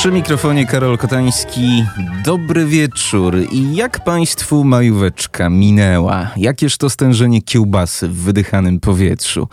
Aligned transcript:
Przy 0.00 0.12
mikrofonie 0.12 0.66
Karol 0.66 0.98
Kotański. 0.98 1.84
Dobry 2.24 2.66
wieczór. 2.66 3.36
I 3.52 3.76
jak 3.76 4.04
Państwu 4.04 4.64
majóweczka 4.64 5.50
minęła? 5.50 6.30
Jakież 6.36 6.76
to 6.76 6.90
stężenie 6.90 7.42
kiełbasy 7.42 8.08
w 8.08 8.14
wydychanym 8.14 8.80
powietrzu? 8.80 9.48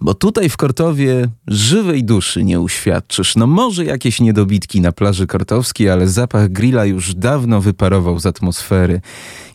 Bo 0.00 0.14
tutaj 0.14 0.48
w 0.48 0.56
Kortowie 0.56 1.28
żywej 1.46 2.04
duszy 2.04 2.44
nie 2.44 2.60
uświadczysz. 2.60 3.36
No 3.36 3.46
może 3.46 3.84
jakieś 3.84 4.20
niedobitki 4.20 4.80
na 4.80 4.92
plaży 4.92 5.26
kortowskiej, 5.26 5.90
ale 5.90 6.08
zapach 6.08 6.48
grilla 6.48 6.84
już 6.84 7.14
dawno 7.14 7.60
wyparował 7.60 8.18
z 8.18 8.26
atmosfery. 8.26 9.00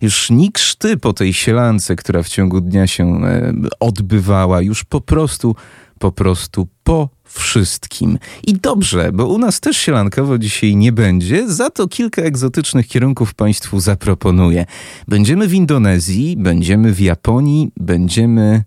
Już 0.02 0.30
nikszty 0.30 0.98
po 0.98 1.13
tej 1.13 1.34
sielance, 1.34 1.95
która 1.95 2.23
w 2.23 2.30
ciągu 2.30 2.61
dnia 2.61 2.88
się 2.88 3.25
e, 3.25 3.53
odbywała, 3.80 4.61
już 4.61 4.84
po 4.84 5.02
prostu, 5.02 5.55
po 6.00 6.11
prostu 6.11 6.67
po 6.84 7.09
wszystkim. 7.40 8.17
I 8.48 8.53
dobrze, 8.53 9.12
bo 9.13 9.27
u 9.27 9.38
nas 9.38 9.59
też 9.59 9.77
sielankowo 9.77 10.38
dzisiaj 10.38 10.75
nie 10.75 10.92
będzie, 10.92 11.50
za 11.50 11.69
to 11.69 11.88
kilka 11.88 12.22
egzotycznych 12.22 12.88
kierunków 12.88 13.33
Państwu 13.33 13.80
zaproponuję. 13.80 14.66
Będziemy 15.08 15.47
w 15.47 15.53
Indonezji, 15.53 16.38
będziemy 16.38 16.94
w 16.94 17.00
Japonii, 17.00 17.72
będziemy, 17.78 18.64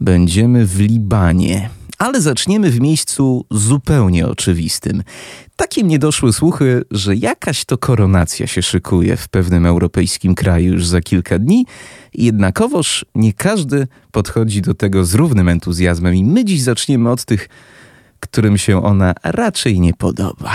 będziemy 0.00 0.66
w 0.66 0.80
Libanie. 0.80 1.70
Ale 1.98 2.20
zaczniemy 2.20 2.70
w 2.70 2.80
miejscu 2.80 3.46
zupełnie 3.50 4.26
oczywistym. 4.26 5.02
Takie 5.56 5.84
mnie 5.84 5.98
doszły 5.98 6.32
słuchy, 6.32 6.84
że 6.90 7.16
jakaś 7.16 7.64
to 7.64 7.78
koronacja 7.78 8.46
się 8.46 8.62
szykuje 8.62 9.16
w 9.16 9.28
pewnym 9.28 9.66
europejskim 9.66 10.34
kraju 10.34 10.72
już 10.72 10.86
za 10.86 11.00
kilka 11.00 11.38
dni, 11.38 11.66
jednakowoż 12.14 13.04
nie 13.14 13.32
każdy 13.32 13.86
podchodzi 14.12 14.62
do 14.62 14.74
tego 14.74 15.04
z 15.04 15.14
równym 15.14 15.48
entuzjazmem 15.48 16.14
i 16.14 16.24
my 16.24 16.44
dziś 16.44 16.62
zaczniemy 16.62 17.10
od 17.10 17.24
tych 17.24 17.48
którym 18.24 18.58
się 18.58 18.84
ona 18.84 19.14
raczej 19.22 19.80
nie 19.80 19.94
podoba. 19.94 20.52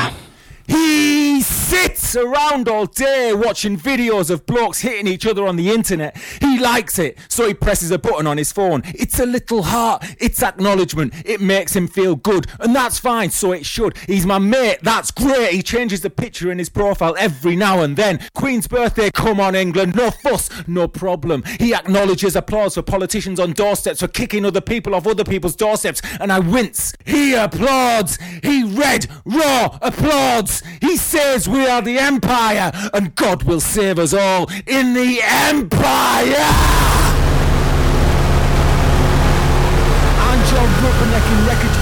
Sits 2.10 2.26
around 2.26 2.68
all 2.68 2.88
day 2.88 3.34
watching 3.36 3.78
videos 3.78 4.32
of 4.32 4.48
blokes 4.48 4.80
hitting 4.80 5.06
each 5.06 5.28
other 5.28 5.46
on 5.46 5.58
the 5.58 5.70
internet. 5.70 6.18
He 6.42 6.58
likes 6.58 6.98
it, 6.98 7.20
so 7.28 7.48
he 7.48 7.54
presses 7.54 7.92
a 7.92 8.00
button 8.00 8.26
on 8.26 8.40
his 8.40 8.52
phone. 8.52 8.82
It's 8.88 9.20
a 9.20 9.28
little 9.28 9.62
heart, 9.62 10.04
it's 10.18 10.42
acknowledgement, 10.42 11.14
it 11.24 11.40
makes 11.40 11.76
him 11.76 11.88
feel 11.88 12.16
good, 12.16 12.48
and 12.60 12.76
that's 12.76 12.98
fine, 12.98 13.30
so 13.30 13.52
it 13.52 13.64
should. 13.64 13.96
He's 14.08 14.26
my 14.26 14.40
mate, 14.40 14.80
that's 14.82 15.12
great. 15.12 15.52
He 15.52 15.62
changes 15.62 16.02
the 16.02 16.10
picture 16.10 16.52
in 16.52 16.58
his 16.58 16.70
profile 16.70 17.16
every 17.20 17.56
now 17.56 17.84
and 17.84 17.96
then. 17.96 18.20
Queen's 18.34 18.68
birthday, 18.68 19.12
come 19.12 19.40
on, 19.40 19.54
England, 19.54 19.94
no 19.96 20.10
fuss, 20.10 20.50
no 20.68 20.88
problem. 20.88 21.44
He 21.60 21.76
acknowledges 21.76 22.36
applause 22.36 22.74
for 22.74 22.82
politicians 22.82 23.40
on 23.40 23.54
doorsteps 23.54 24.00
for 24.00 24.08
kicking 24.08 24.46
other 24.46 24.62
people 24.62 24.96
off 24.96 25.06
other 25.06 25.24
people's 25.24 25.56
doorsteps, 25.56 26.02
and 26.20 26.32
I 26.32 26.40
wince. 26.40 26.96
He 27.06 27.36
applauds, 27.36 28.18
he 28.42 28.64
red, 28.64 29.06
raw 29.26 29.78
applauds. 29.80 30.64
He 30.82 30.98
says 30.98 31.48
we 31.48 31.68
are 31.68 31.84
the 31.84 31.99
Empire, 32.00 32.72
and 32.94 33.16
God 33.16 33.44
will 33.44 33.62
save 33.62 34.00
us 34.00 34.14
all 34.14 34.50
in 34.66 34.94
the 34.94 35.20
Empire! 35.24 36.99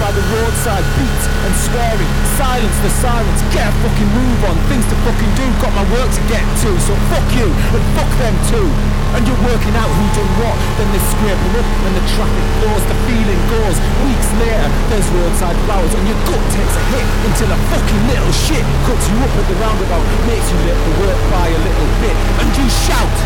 By 0.07 0.15
the 0.15 0.27
roadside, 0.39 0.87
beats 0.95 1.25
and 1.27 1.53
swearing, 1.67 2.11
silence 2.39 2.77
the 2.79 2.91
sirens, 3.03 3.43
get 3.51 3.67
a 3.67 3.73
fucking 3.83 4.11
move 4.15 4.39
on, 4.47 4.55
things 4.71 4.87
to 4.87 4.95
fucking 5.03 5.33
do, 5.35 5.43
got 5.59 5.75
my 5.75 5.83
work 5.91 6.07
to 6.07 6.23
get 6.31 6.39
to, 6.63 6.71
so 6.79 6.95
fuck 7.11 7.27
you, 7.35 7.43
and 7.43 7.83
fuck 7.91 8.07
them 8.15 8.31
too. 8.47 8.71
And 9.19 9.27
you're 9.27 9.43
working 9.43 9.75
out 9.75 9.91
who 9.91 10.05
done 10.15 10.31
what, 10.39 10.55
then 10.79 10.87
they 10.95 11.03
scraping 11.11 11.59
up, 11.59 11.67
and 11.83 11.91
the 11.99 12.05
traffic 12.15 12.47
flows, 12.55 12.83
the 12.87 12.95
feeling 13.03 13.41
goes. 13.51 13.75
Weeks 14.07 14.29
later, 14.39 14.67
there's 14.87 15.07
roadside 15.11 15.59
flowers, 15.67 15.91
and 15.91 16.03
your 16.07 16.19
gut 16.23 16.43
takes 16.55 16.75
a 16.79 16.83
hit 16.95 17.07
until 17.27 17.51
a 17.51 17.59
fucking 17.67 18.03
little 18.07 18.31
shit 18.47 18.63
cuts 18.87 19.11
you 19.11 19.17
up 19.19 19.33
at 19.35 19.45
the 19.51 19.59
roundabout, 19.59 20.07
makes 20.23 20.47
you 20.47 20.59
let 20.71 20.79
the 20.87 20.93
work 21.03 21.19
by 21.35 21.51
a 21.51 21.59
little 21.67 21.91
bit, 21.99 22.15
and 22.15 22.47
you 22.55 22.63
shout, 22.87 23.17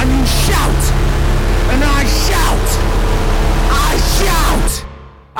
and 0.00 0.08
you 0.08 0.24
shout, 0.48 0.82
and 1.76 1.84
I 1.84 2.00
shout, 2.08 2.68
I 3.68 3.92
shout, 4.16 4.89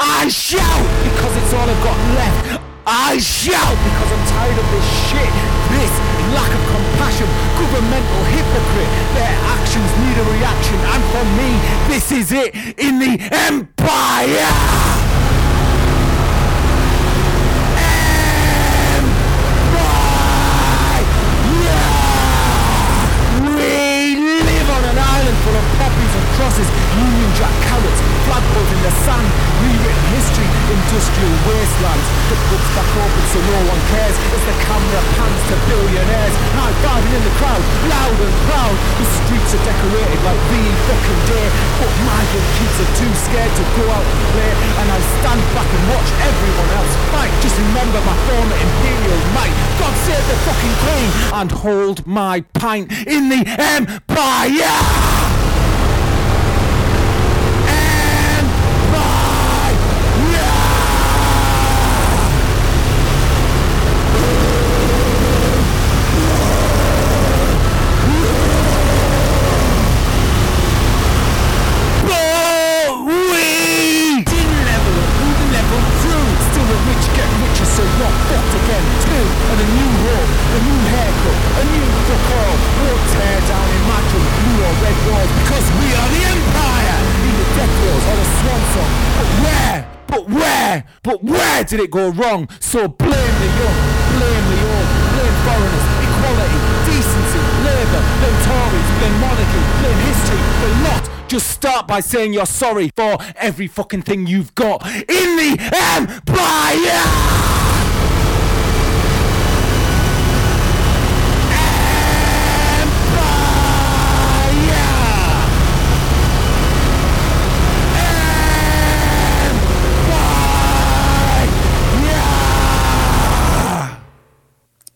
I 0.00 0.28
shout, 0.28 0.86
because 1.04 1.36
it's 1.36 1.52
all 1.52 1.68
I've 1.68 1.84
got 1.84 1.98
left. 2.16 2.62
I 2.86 3.18
shout 3.18 3.76
because 3.84 4.10
I'm 4.10 4.26
tired 4.32 4.56
of 4.56 4.64
this 4.72 4.88
shit, 5.12 5.32
this 5.76 5.92
lack 6.32 6.48
of 6.48 6.62
compassion, 6.72 7.28
governmental 7.60 8.24
hypocrite. 8.32 8.88
Their 9.12 9.36
actions 9.52 9.90
need 10.00 10.16
a 10.16 10.26
reaction, 10.32 10.78
and 10.88 11.02
for 11.12 11.24
me, 11.36 11.50
this 11.92 12.10
is 12.12 12.32
it 12.32 12.54
in 12.80 12.98
the 12.98 13.28
empire. 13.30 14.89
Union 26.50 27.30
Jack 27.38 27.54
carrots, 27.62 28.00
flagpoles 28.26 28.70
in 28.74 28.80
the 28.82 28.90
sand, 29.06 29.28
rewritten 29.62 30.06
history, 30.10 30.48
industrial 30.66 31.34
wastelands. 31.46 32.06
The 32.26 32.36
books 32.50 32.70
back 32.74 32.90
open 32.90 33.24
so 33.30 33.38
no 33.38 33.58
one 33.70 33.82
cares 33.94 34.16
as 34.18 34.42
the 34.42 34.56
camera 34.66 35.00
pans 35.14 35.40
to 35.46 35.56
billionaires. 35.70 36.34
High 36.58 36.74
fiving 36.82 37.14
in 37.14 37.22
the 37.22 37.34
crowd, 37.38 37.62
loud 37.86 38.18
and 38.18 38.34
proud. 38.50 38.74
The 38.98 39.06
streets 39.22 39.50
are 39.54 39.62
decorated 39.62 40.20
like 40.26 40.40
the 40.50 40.62
fucking 40.90 41.22
day, 41.30 41.46
but 41.78 41.90
migrant 42.02 42.48
kids 42.58 42.76
are 42.82 42.92
too 42.98 43.12
scared 43.14 43.54
to 43.54 43.64
go 43.78 43.84
out 43.94 44.02
and 44.02 44.22
play. 44.34 44.52
And 44.82 44.86
I 44.90 44.98
stand 45.22 45.42
back 45.54 45.70
and 45.70 45.84
watch 45.94 46.10
everyone 46.18 46.70
else 46.82 46.94
fight. 47.14 47.32
Just 47.46 47.54
remember 47.62 48.02
my 48.02 48.16
former 48.26 48.58
imperial 48.58 49.20
might. 49.38 49.54
God 49.78 49.94
save 50.02 50.26
the 50.26 50.38
fucking 50.50 50.76
queen 50.82 51.08
and 51.30 51.48
hold 51.54 52.02
my 52.10 52.42
pint 52.58 52.90
in 53.06 53.30
the 53.30 53.46
empire. 53.46 55.09
Did 91.70 91.78
it 91.78 91.90
go 91.92 92.10
wrong? 92.10 92.48
So 92.58 92.88
blame 92.88 93.10
the 93.12 93.50
young, 93.62 93.78
blame 94.18 94.44
the 94.50 94.58
old, 94.74 94.88
blame 95.14 95.36
foreigners, 95.46 95.86
equality, 96.02 96.60
decency, 96.90 97.42
labour, 97.62 98.02
blame 98.18 98.38
Tories, 98.42 98.90
blame 98.98 99.20
monarchy, 99.20 99.62
blame 99.78 100.00
history, 100.10 100.40
the 100.60 100.68
lot. 100.82 101.10
Just 101.28 101.46
start 101.46 101.86
by 101.86 102.00
saying 102.00 102.32
you're 102.32 102.44
sorry 102.44 102.90
for 102.96 103.18
every 103.36 103.68
fucking 103.68 104.02
thing 104.02 104.26
you've 104.26 104.52
got 104.56 104.84
in 104.84 105.36
the! 105.36 105.70
Empire! 105.96 107.39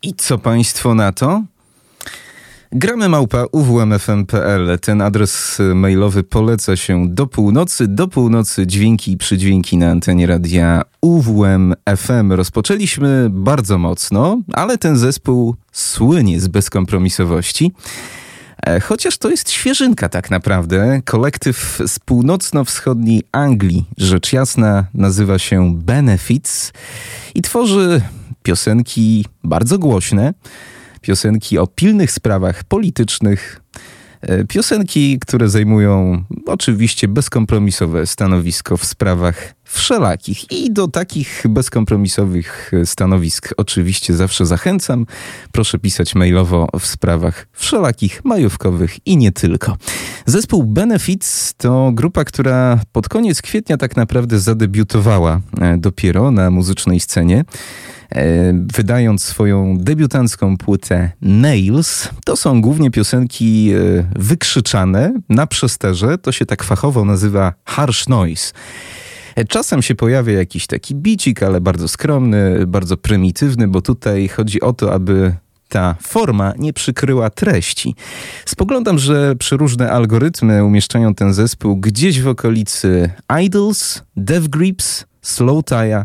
I 0.04 0.14
co 0.14 0.38
państwo 0.38 0.94
na 0.94 1.12
to? 1.12 1.42
Gramy 2.72 3.08
małpa 3.08 3.44
uwmfm.pl. 3.52 4.78
Ten 4.78 5.02
adres 5.02 5.58
mailowy 5.74 6.22
poleca 6.22 6.76
się 6.76 7.08
do 7.08 7.26
północy. 7.26 7.88
Do 7.88 8.08
północy 8.08 8.66
dźwięki 8.66 9.12
i 9.12 9.16
przydźwięki 9.16 9.76
na 9.76 9.90
antenie 9.90 10.26
radia 10.26 10.82
UWM 11.00 11.74
FM. 11.96 12.32
Rozpoczęliśmy 12.32 13.28
bardzo 13.30 13.78
mocno, 13.78 14.42
ale 14.52 14.78
ten 14.78 14.96
zespół 14.96 15.54
słynie 15.72 16.40
z 16.40 16.48
bezkompromisowości. 16.48 17.72
E, 18.66 18.80
chociaż 18.80 19.18
to 19.18 19.30
jest 19.30 19.50
świeżynka 19.50 20.08
tak 20.08 20.30
naprawdę. 20.30 21.00
Kolektyw 21.04 21.80
z 21.86 21.98
północno-wschodniej 21.98 23.22
Anglii, 23.32 23.84
rzecz 23.96 24.32
jasna, 24.32 24.86
nazywa 24.94 25.38
się 25.38 25.74
Benefits 25.76 26.72
i 27.34 27.42
tworzy 27.42 28.02
piosenki 28.44 29.24
bardzo 29.44 29.78
głośne, 29.78 30.34
piosenki 31.00 31.58
o 31.58 31.66
pilnych 31.66 32.12
sprawach 32.12 32.64
politycznych, 32.64 33.60
E, 34.28 34.44
piosenki, 34.44 35.18
które 35.18 35.48
zajmują 35.48 36.24
oczywiście 36.46 37.08
bezkompromisowe 37.08 38.06
stanowisko 38.06 38.76
w 38.76 38.84
sprawach 38.84 39.54
wszelakich. 39.64 40.52
I 40.52 40.72
do 40.72 40.88
takich 40.88 41.42
bezkompromisowych 41.48 42.72
stanowisk 42.84 43.54
oczywiście 43.56 44.14
zawsze 44.14 44.46
zachęcam. 44.46 45.06
Proszę 45.52 45.78
pisać 45.78 46.14
mailowo 46.14 46.66
w 46.80 46.86
sprawach 46.86 47.46
wszelakich, 47.52 48.24
majówkowych 48.24 49.06
i 49.06 49.16
nie 49.16 49.32
tylko. 49.32 49.76
Zespół 50.26 50.64
Benefits 50.64 51.54
to 51.54 51.90
grupa, 51.92 52.24
która 52.24 52.80
pod 52.92 53.08
koniec 53.08 53.42
kwietnia 53.42 53.76
tak 53.76 53.96
naprawdę 53.96 54.38
zadebiutowała 54.38 55.40
e, 55.60 55.78
dopiero 55.78 56.30
na 56.30 56.50
muzycznej 56.50 57.00
scenie. 57.00 57.44
E, 58.14 58.52
wydając 58.74 59.24
swoją 59.24 59.78
debiutancką 59.78 60.56
płytę 60.56 61.10
Nails. 61.22 62.08
To 62.24 62.36
są 62.36 62.60
głównie 62.60 62.90
piosenki 62.90 63.70
e, 63.72 64.04
wykrzyczane 64.16 65.14
na 65.28 65.46
przesterze. 65.46 66.18
To 66.18 66.32
się 66.32 66.46
tak 66.46 66.62
fachowo 66.62 67.04
nazywa 67.04 67.52
harsh 67.64 68.08
noise. 68.08 68.52
E, 69.36 69.44
czasem 69.44 69.82
się 69.82 69.94
pojawia 69.94 70.32
jakiś 70.32 70.66
taki 70.66 70.94
bicik, 70.94 71.42
ale 71.42 71.60
bardzo 71.60 71.88
skromny, 71.88 72.66
bardzo 72.66 72.96
prymitywny, 72.96 73.68
bo 73.68 73.82
tutaj 73.82 74.28
chodzi 74.28 74.60
o 74.60 74.72
to, 74.72 74.92
aby 74.92 75.34
ta 75.68 75.94
forma 76.02 76.52
nie 76.58 76.72
przykryła 76.72 77.30
treści. 77.30 77.94
Spoglądam, 78.46 78.98
że 78.98 79.36
przeróżne 79.36 79.90
algorytmy 79.90 80.64
umieszczają 80.64 81.14
ten 81.14 81.34
zespół 81.34 81.76
gdzieś 81.76 82.20
w 82.20 82.28
okolicy 82.28 83.10
Idols, 83.44 84.02
Dev 84.16 84.48
Grips, 84.48 85.04
Slow 85.22 85.64
Tire. 85.64 86.04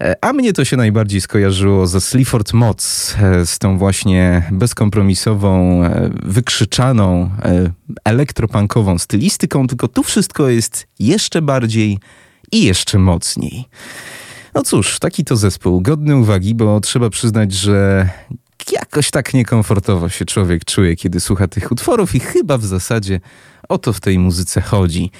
E, 0.00 0.24
a 0.24 0.32
mnie 0.32 0.52
to 0.52 0.64
się 0.64 0.76
najbardziej 0.76 1.20
skojarzyło 1.20 1.86
ze 1.86 2.00
Sleaford 2.00 2.52
Mods, 2.52 3.14
e, 3.18 3.46
z 3.46 3.58
tą 3.58 3.78
właśnie 3.78 4.42
bezkompromisową, 4.52 5.84
e, 5.84 6.10
wykrzyczaną, 6.22 7.30
elektropunkową 8.04 8.98
stylistyką, 8.98 9.66
tylko 9.66 9.88
tu 9.88 10.02
wszystko 10.02 10.48
jest 10.48 10.86
jeszcze 10.98 11.42
bardziej 11.42 11.98
i 12.52 12.64
jeszcze 12.64 12.98
mocniej. 12.98 13.64
No 14.54 14.62
cóż, 14.62 14.98
taki 14.98 15.24
to 15.24 15.36
zespół, 15.36 15.80
godny 15.80 16.16
uwagi, 16.16 16.54
bo 16.54 16.80
trzeba 16.80 17.10
przyznać, 17.10 17.52
że 17.52 18.08
jakoś 18.72 19.10
tak 19.10 19.34
niekomfortowo 19.34 20.08
się 20.08 20.24
człowiek 20.24 20.64
czuje, 20.64 20.96
kiedy 20.96 21.20
słucha 21.20 21.48
tych 21.48 21.72
utworów 21.72 22.14
i 22.14 22.20
chyba 22.20 22.58
w 22.58 22.64
zasadzie 22.64 23.20
o 23.68 23.78
to 23.78 23.92
w 23.92 24.00
tej 24.00 24.18
muzyce 24.18 24.60
chodzi. 24.60 25.10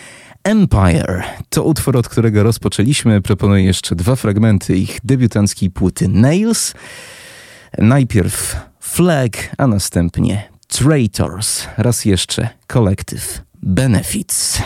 Empire 0.47 1.23
to 1.49 1.63
utwór, 1.63 1.97
od 1.97 2.09
którego 2.09 2.43
rozpoczęliśmy. 2.43 3.23
Proponuję 3.23 3.65
jeszcze 3.65 3.97
dwa 3.97 4.17
fragmenty 4.17 4.77
ich 4.77 4.99
debiutanckiej 5.05 5.71
płyty 5.71 6.09
Nails. 6.09 6.75
Najpierw 7.79 8.57
Flag, 8.81 9.31
a 9.59 9.67
następnie 9.67 10.49
Traitors. 10.69 11.67
Raz 11.77 12.05
jeszcze 12.05 12.49
kolektyw 12.67 13.43
Benefits. 13.63 14.63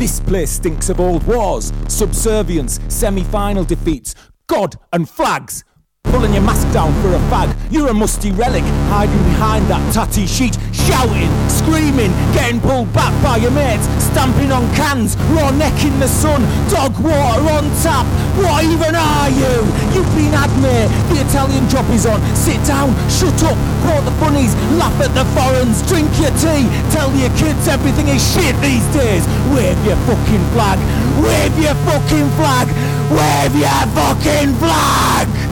This 0.00 0.18
place 0.18 0.52
stinks 0.52 0.88
of 0.88 0.98
old 0.98 1.22
wars, 1.24 1.74
subservience, 1.88 2.80
semi 2.88 3.22
final 3.22 3.64
defeats, 3.64 4.14
God 4.46 4.76
and 4.94 5.06
flags. 5.06 5.62
Pulling 6.10 6.34
your 6.34 6.42
mask 6.42 6.66
down 6.74 6.90
for 7.02 7.14
a 7.14 7.22
fag. 7.30 7.54
You're 7.70 7.88
a 7.88 7.94
musty 7.94 8.32
relic, 8.32 8.66
hiding 8.90 9.22
behind 9.30 9.70
that 9.70 9.78
tatty 9.94 10.26
sheet, 10.26 10.58
shouting, 10.74 11.30
screaming, 11.46 12.10
getting 12.34 12.58
pulled 12.58 12.90
back 12.90 13.14
by 13.22 13.38
your 13.38 13.54
mates, 13.54 13.86
stamping 14.10 14.50
on 14.50 14.66
cans, 14.74 15.14
raw 15.30 15.54
neck 15.54 15.78
in 15.86 15.94
the 16.02 16.10
sun, 16.10 16.42
dog 16.66 16.98
water 16.98 17.46
on 17.54 17.62
tap. 17.86 18.02
What 18.34 18.66
even 18.66 18.98
are 18.98 19.30
you? 19.30 19.54
You've 19.94 20.10
been 20.18 20.34
had, 20.34 20.50
mate. 20.58 20.90
The 21.14 21.22
Italian 21.22 21.70
job 21.70 21.86
is 21.94 22.10
on. 22.10 22.18
Sit 22.34 22.58
down, 22.66 22.90
shut 23.06 23.38
up, 23.46 23.54
quote 23.86 24.02
the 24.02 24.14
funnies, 24.18 24.50
laugh 24.82 24.98
at 24.98 25.14
the 25.14 25.22
foreigners, 25.38 25.78
drink 25.86 26.10
your 26.18 26.34
tea, 26.42 26.66
tell 26.90 27.14
your 27.14 27.30
kids 27.38 27.70
everything 27.70 28.10
is 28.10 28.18
shit 28.18 28.58
these 28.58 28.82
days. 28.90 29.22
Wave 29.54 29.78
your 29.86 29.98
fucking 30.10 30.44
flag. 30.58 30.82
Wave 31.22 31.54
your 31.62 31.78
fucking 31.86 32.26
flag. 32.34 32.66
Wave 33.14 33.54
your 33.54 33.82
fucking 33.94 34.58
flag 34.58 35.49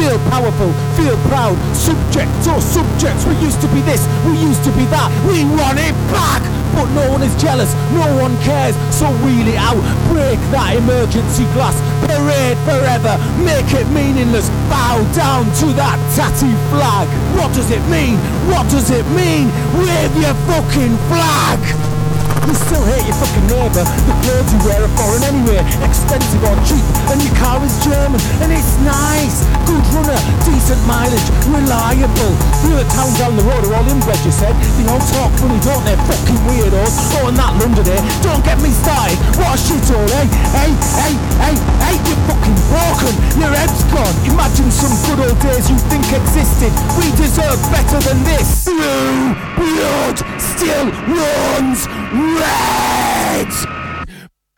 feel 0.00 0.18
powerful, 0.32 0.72
feel 0.96 1.16
proud. 1.28 1.52
Subjects 1.76 2.48
or 2.48 2.60
subjects, 2.60 3.26
we 3.28 3.36
used 3.44 3.60
to 3.60 3.68
be 3.68 3.84
this, 3.84 4.08
we 4.24 4.32
used 4.40 4.64
to 4.64 4.72
be 4.72 4.88
that, 4.88 5.12
we 5.28 5.44
want 5.60 5.76
it 5.76 5.92
back. 6.08 6.40
But 6.72 6.88
no 6.96 7.04
one 7.12 7.22
is 7.22 7.34
jealous, 7.36 7.74
no 7.92 8.08
one 8.16 8.32
cares, 8.40 8.72
so 8.88 9.10
wheel 9.20 9.44
it 9.44 9.60
out, 9.60 9.82
break 10.08 10.40
that 10.54 10.76
emergency 10.80 11.44
glass, 11.52 11.76
parade 12.08 12.56
forever, 12.64 13.20
make 13.44 13.68
it 13.76 13.84
meaningless, 13.92 14.48
bow 14.72 15.04
down 15.12 15.44
to 15.60 15.66
that 15.76 15.98
tatty 16.16 16.54
flag. 16.72 17.06
What 17.36 17.52
does 17.52 17.70
it 17.70 17.82
mean? 17.92 18.16
What 18.48 18.64
does 18.70 18.88
it 18.90 19.04
mean? 19.12 19.52
Wave 19.76 20.14
your 20.16 20.34
fucking 20.48 20.96
flag! 21.12 21.89
You 22.50 22.54
still 22.54 22.82
hate 22.82 23.06
your 23.06 23.14
fucking 23.18 23.46
neighbour. 23.46 23.84
The 23.86 24.14
clothes 24.26 24.50
you 24.50 24.58
wear 24.66 24.80
are 24.82 24.94
foreign 24.98 25.22
anyway, 25.22 25.62
expensive 25.86 26.42
or 26.42 26.56
cheap, 26.66 26.82
and 27.10 27.22
your 27.22 27.34
car 27.38 27.62
is 27.62 27.74
German, 27.86 28.18
and 28.42 28.50
it's 28.50 28.74
nice. 28.82 29.46
Good 29.70 29.84
runner, 29.94 30.18
decent 30.42 30.82
mileage, 30.88 31.28
reliable. 31.46 32.32
The 32.66 32.74
other 32.74 32.88
towns 32.90 33.14
down 33.22 33.38
the 33.38 33.46
road 33.46 33.62
are 33.70 33.74
all 33.78 33.86
inbred, 33.86 34.18
you 34.26 34.34
said. 34.34 34.54
They 34.74 34.86
all 34.90 35.02
talk 35.14 35.30
funny, 35.38 35.60
don't 35.62 35.84
they? 35.86 35.94
Fucking 35.94 36.40
weirdos. 36.48 36.94
Oh, 37.22 37.30
and 37.30 37.36
that 37.38 37.54
London, 37.60 37.86
eh? 37.86 38.02
Don't 38.26 38.42
get 38.42 38.58
me 38.58 38.74
started. 38.74 39.18
What 39.38 39.54
a 39.54 39.58
shithole, 39.60 40.10
eh? 40.10 40.26
Hey, 40.50 40.70
hey, 40.98 41.14
hey, 41.38 41.54
hey, 41.86 41.96
you're 42.02 42.22
fucking 42.26 42.58
broken. 42.66 43.14
Your 43.38 43.52
head's 43.54 43.84
gone. 43.94 44.16
Imagine 44.26 44.70
some 44.74 44.94
good 45.06 45.22
old 45.22 45.38
days 45.38 45.70
you 45.70 45.78
think 45.86 46.06
existed. 46.10 46.72
We 46.98 47.14
deserve 47.14 47.60
better 47.70 48.00
than 48.02 48.18
this. 48.26 48.66
Blue 48.66 49.38
blood 49.54 50.18
still 50.40 50.90
runs 51.06 51.86
red 52.12 53.52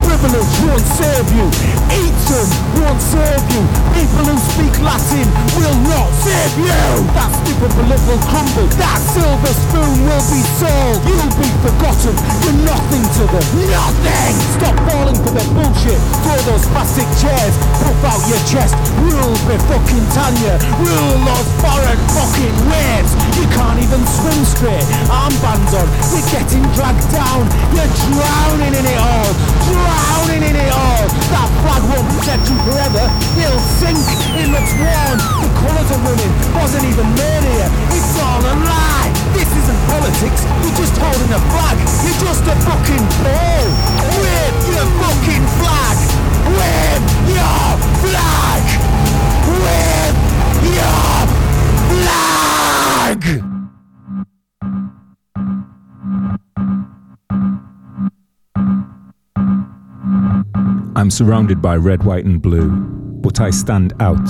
privilege 0.00 0.60
won't 0.64 0.80
save 0.80 1.32
you. 1.36 1.81
Eton 1.92 2.48
won't 2.80 3.00
save 3.00 3.44
you. 3.52 3.62
People 3.92 4.24
who 4.24 4.36
speak 4.56 4.74
Latin 4.80 5.28
will 5.60 5.78
not 5.92 6.08
save 6.24 6.54
you. 6.56 6.82
That 7.12 7.30
stupid 7.44 7.72
will 7.76 8.22
crumble. 8.26 8.68
That 8.80 8.98
silver 9.12 9.52
spoon 9.52 9.94
will 10.08 10.24
be 10.32 10.42
sold. 10.56 10.98
You'll 11.04 11.34
be 11.36 11.48
forgotten. 11.60 12.14
You're 12.42 12.60
nothing 12.64 13.04
to 13.04 13.22
them. 13.28 13.46
Nothing. 13.68 14.34
Stop 14.56 14.76
falling 14.88 15.18
for 15.20 15.32
their 15.36 15.48
bullshit. 15.52 16.00
Throw 16.24 16.40
those 16.48 16.64
plastic 16.72 17.08
chairs. 17.20 17.54
Puff 17.84 18.00
out 18.08 18.22
your 18.26 18.42
chest. 18.48 18.74
Rule 19.04 19.36
be 19.44 19.56
fucking 19.68 20.06
Tanya. 20.16 20.56
Rule 20.80 21.16
those 21.28 21.48
foreign 21.60 22.00
fucking 22.16 22.56
waves. 22.72 23.12
You 23.36 23.46
can't 23.52 23.78
even 23.84 24.02
swim 24.08 24.40
straight. 24.48 24.86
Armbands 25.12 25.76
on. 25.76 25.88
You're 26.10 26.28
getting 26.32 26.64
dragged 26.72 27.04
down. 27.12 27.44
You're 27.76 27.92
drowning 28.08 28.72
in 28.72 28.86
it 28.88 28.98
all. 28.98 29.30
Drowning 29.68 30.42
in 30.48 30.56
it 30.56 30.72
all. 30.72 31.04
That 31.30 31.48
flag 31.62 31.81
won't 31.88 32.06
protect 32.14 32.48
you 32.50 32.56
forever. 32.66 33.04
It'll 33.38 33.58
sink. 33.80 33.98
It 34.38 34.48
looks 34.50 34.72
worn. 34.78 35.18
The 35.42 35.50
colours 35.58 35.90
are 35.90 36.02
running. 36.06 36.32
Wasn't 36.54 36.84
even 36.86 37.06
here. 37.16 37.68
It's 37.94 38.14
all 38.18 38.42
a 38.42 38.54
lie. 38.62 39.10
This 39.34 39.50
isn't 39.50 39.80
politics. 39.88 40.42
You're 40.62 40.78
just 40.78 40.96
holding 40.96 41.32
a 41.32 41.40
flag. 41.50 41.76
You're 42.04 42.20
just 42.22 42.44
a 42.46 42.54
fucking 42.66 43.04
ball. 43.22 43.66
Wave 44.20 44.56
your 44.70 44.86
fucking 45.00 45.44
flag. 45.58 45.98
Wave 46.56 47.04
your 47.30 47.68
flag. 48.02 48.62
Wave 49.62 50.16
your 50.76 51.26
flag. 51.90 53.51
I'm 61.02 61.10
surrounded 61.10 61.60
by 61.60 61.74
red, 61.74 62.04
white, 62.04 62.24
and 62.24 62.40
blue, 62.40 62.70
but 62.70 63.40
I 63.40 63.50
stand 63.50 63.92
out. 63.98 64.24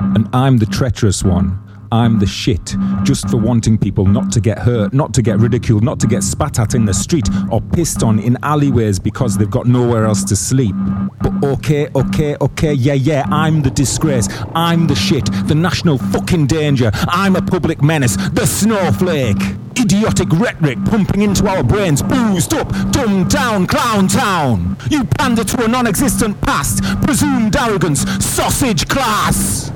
An 0.00 0.26
I'm 0.32 0.32
I'm 0.32 0.56
the 0.56 0.64
treacherous 0.64 1.22
one. 1.22 1.62
I'm 1.90 2.18
the 2.18 2.26
shit 2.26 2.76
just 3.02 3.30
for 3.30 3.38
wanting 3.38 3.78
people 3.78 4.04
not 4.04 4.30
to 4.32 4.40
get 4.40 4.58
hurt, 4.58 4.92
not 4.92 5.14
to 5.14 5.22
get 5.22 5.38
ridiculed, 5.38 5.82
not 5.82 5.98
to 6.00 6.06
get 6.06 6.22
spat 6.22 6.58
at 6.58 6.74
in 6.74 6.84
the 6.84 6.92
street 6.92 7.28
or 7.50 7.60
pissed 7.60 8.02
on 8.02 8.18
in 8.18 8.36
alleyways 8.42 8.98
because 8.98 9.38
they've 9.38 9.50
got 9.50 9.66
nowhere 9.66 10.04
else 10.04 10.24
to 10.24 10.36
sleep. 10.36 10.74
But 11.20 11.42
okay, 11.42 11.88
okay, 11.94 12.36
okay, 12.40 12.72
yeah, 12.74 12.94
yeah, 12.94 13.24
I'm 13.30 13.62
the 13.62 13.70
disgrace. 13.70 14.28
I'm 14.54 14.86
the 14.86 14.94
shit, 14.94 15.24
the 15.46 15.54
national 15.54 15.98
fucking 15.98 16.46
danger. 16.46 16.90
I'm 17.08 17.36
a 17.36 17.42
public 17.42 17.82
menace, 17.82 18.16
the 18.16 18.46
snowflake. 18.46 19.40
Idiotic 19.78 20.28
rhetoric 20.32 20.84
pumping 20.86 21.22
into 21.22 21.46
our 21.48 21.62
brains, 21.62 22.02
boozed 22.02 22.52
up, 22.52 22.68
dumbed 22.90 23.30
down, 23.30 23.66
clown 23.66 24.08
town. 24.08 24.76
You 24.90 25.04
pander 25.04 25.44
to 25.44 25.64
a 25.64 25.68
non 25.68 25.86
existent 25.86 26.40
past, 26.40 26.82
presumed 27.02 27.56
arrogance, 27.56 28.02
sausage 28.24 28.88
class. 28.88 29.70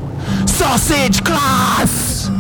Sausage 0.47 1.23
class! 1.25 2.31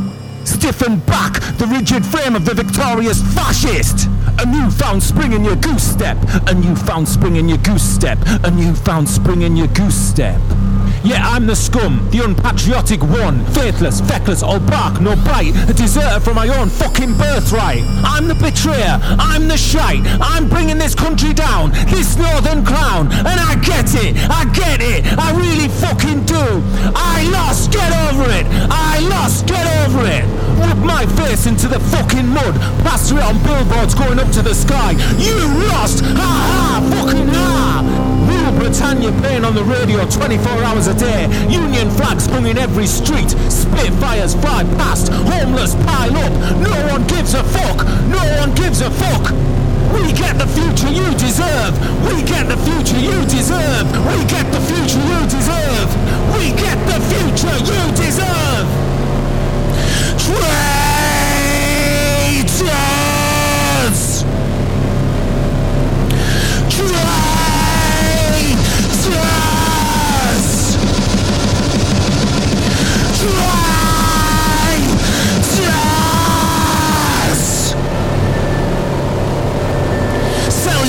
Stiffen 0.45 0.99
back 1.01 1.41
the 1.59 1.67
rigid 1.67 2.05
frame 2.05 2.35
of 2.35 2.45
the 2.45 2.55
victorious 2.55 3.23
fascist! 3.35 4.09
A 4.39 4.47
newfound 4.47 5.03
spring 5.03 5.33
in 5.33 5.45
your 5.45 5.57
goose 5.57 5.83
step! 5.83 6.17
A 6.47 6.55
newfound 6.55 7.09
spring 7.09 7.37
in 7.37 7.49
your 7.49 7.59
goose 7.59 7.83
step! 7.83 8.19
A 8.45 8.51
newfound 8.51 9.09
spring 9.09 9.43
in 9.43 9.57
your 9.57 9.69
goose 9.69 9.95
step! 9.95 10.41
Yeah, 11.05 11.27
I'm 11.27 11.47
the 11.47 11.57
scum, 11.57 12.09
the 12.11 12.23
unpatriotic 12.23 13.03
one, 13.03 13.45
faithless, 13.47 14.01
feckless, 14.01 14.41
all 14.41 14.61
bark, 14.61 15.01
no 15.01 15.17
bite, 15.17 15.51
a 15.69 15.75
deserter 15.75 16.21
from 16.21 16.37
my 16.37 16.47
own 16.47 16.69
fucking 16.69 17.19
birthright. 17.19 17.83
I'm 18.05 18.29
the 18.29 18.37
betrayer, 18.37 19.01
I'm 19.19 19.49
the 19.49 19.57
shite, 19.57 20.07
I'm 20.23 20.49
bringing 20.49 20.79
this 20.79 20.95
country 20.95 21.33
down, 21.33 21.73
this 21.91 22.17
northern 22.17 22.65
clown, 22.65 23.11
and 23.11 23.35
I 23.35 23.59
get 23.67 23.91
it, 23.99 24.15
I 24.31 24.47
get 24.55 24.79
it, 24.81 25.03
I 25.19 25.35
really 25.35 25.67
fucking 25.83 26.25
do. 26.25 26.63
I 26.95 27.29
lost, 27.33 27.73
get 27.73 27.91
over 28.07 28.31
it, 28.31 28.47
I 28.71 29.01
lost, 29.11 29.47
get 29.47 29.67
over 29.83 30.07
it. 30.07 30.23
Whip 30.63 30.79
my 30.87 31.05
face 31.19 31.47
into 31.47 31.67
the 31.67 31.81
fucking 31.91 32.29
mud, 32.29 32.55
plaster 32.87 33.19
it 33.19 33.25
on 33.25 33.43
billboards 33.43 33.97
going 33.97 34.21
up 34.21 34.31
to 34.39 34.43
the 34.43 34.55
sky. 34.55 34.93
You 35.19 35.35
lost, 35.67 36.05
ha 36.05 36.31
ha, 36.47 36.79
fucking 36.95 37.27
ha. 37.27 37.72
Britannia 38.63 39.11
playing 39.19 39.45
on 39.45 39.57
the 39.57 39.65
radio 39.65 40.09
24 40.09 40.63
hours 40.63 40.87
a 40.87 40.95
day. 40.95 41.27
Union 41.51 41.91
flags 41.91 42.27
hung 42.27 42.47
in 42.47 42.57
every 42.57 42.87
street. 42.87 43.31
Spitfires 43.51 44.37
fly 44.37 44.63
past. 44.79 45.09
Homeless 45.11 45.75
pile 45.83 46.17
up. 46.17 46.33
No 46.63 46.71
one 46.95 47.05
gives 47.09 47.35
a 47.35 47.43
fuck. 47.43 47.85
No 48.07 48.23
one 48.39 48.55
gives 48.55 48.81
a 48.81 48.89
fuck. 49.03 49.35
We 49.91 50.13
get 50.13 50.39
the 50.39 50.47
future 50.47 50.95
you 50.95 51.11
deserve. 51.19 51.75
We 52.07 52.23
get 52.23 52.47
the 52.47 52.57
future 52.63 53.03
you 53.03 53.19
deserve. 53.27 53.91
We 54.07 54.23
get 54.31 54.47
the 54.55 54.63
future 54.71 55.03
you 55.11 55.21
deserve. 55.27 55.91
We 56.39 56.55
get 56.55 56.79
the 56.87 57.03
future 57.11 57.59
you 57.67 57.83
deserve. 57.99 58.67
Traitors! 60.23 60.72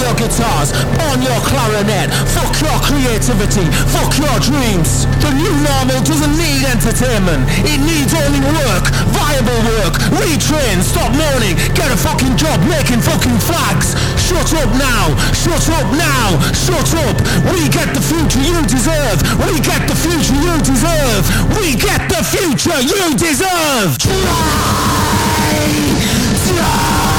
Your 0.03 0.13
guitars, 0.19 0.75
pawn 1.00 1.24
your 1.24 1.39
clarinet, 1.48 2.12
fuck 2.36 2.51
your 2.60 2.75
creativity, 2.83 3.63
fuck 3.95 4.12
your 4.19 4.36
dreams. 4.43 5.07
The 5.24 5.31
new 5.31 5.55
normal 5.63 6.03
doesn't 6.03 6.36
need 6.36 6.67
entertainment, 6.67 7.48
it 7.63 7.79
needs 7.79 8.12
only 8.12 8.43
work, 8.43 8.91
viable 9.15 9.62
work. 9.79 9.95
Retrain, 10.19 10.83
stop 10.83 11.07
mourning, 11.15 11.55
get 11.72 11.88
a 11.88 11.95
fucking 11.95 12.36
job 12.36 12.60
making 12.67 13.00
fucking 13.00 13.39
flags. 13.48 13.95
Shut 14.19 14.51
up 14.60 14.72
now, 14.75 15.15
shut 15.31 15.63
up 15.72 15.88
now, 15.95 16.36
shut 16.51 16.91
up. 17.07 17.15
We 17.55 17.72
get 17.72 17.95
the 17.95 18.03
future 18.03 18.43
you 18.43 18.60
deserve, 18.67 19.24
we 19.48 19.63
get 19.63 19.88
the 19.88 19.95
future 19.95 20.36
you 20.36 20.60
deserve, 20.67 21.24
we 21.55 21.79
get 21.79 22.12
the 22.12 22.19
future 22.27 22.75
you 22.83 23.15
deserve. 23.15 23.95
Traitors! 26.43 27.12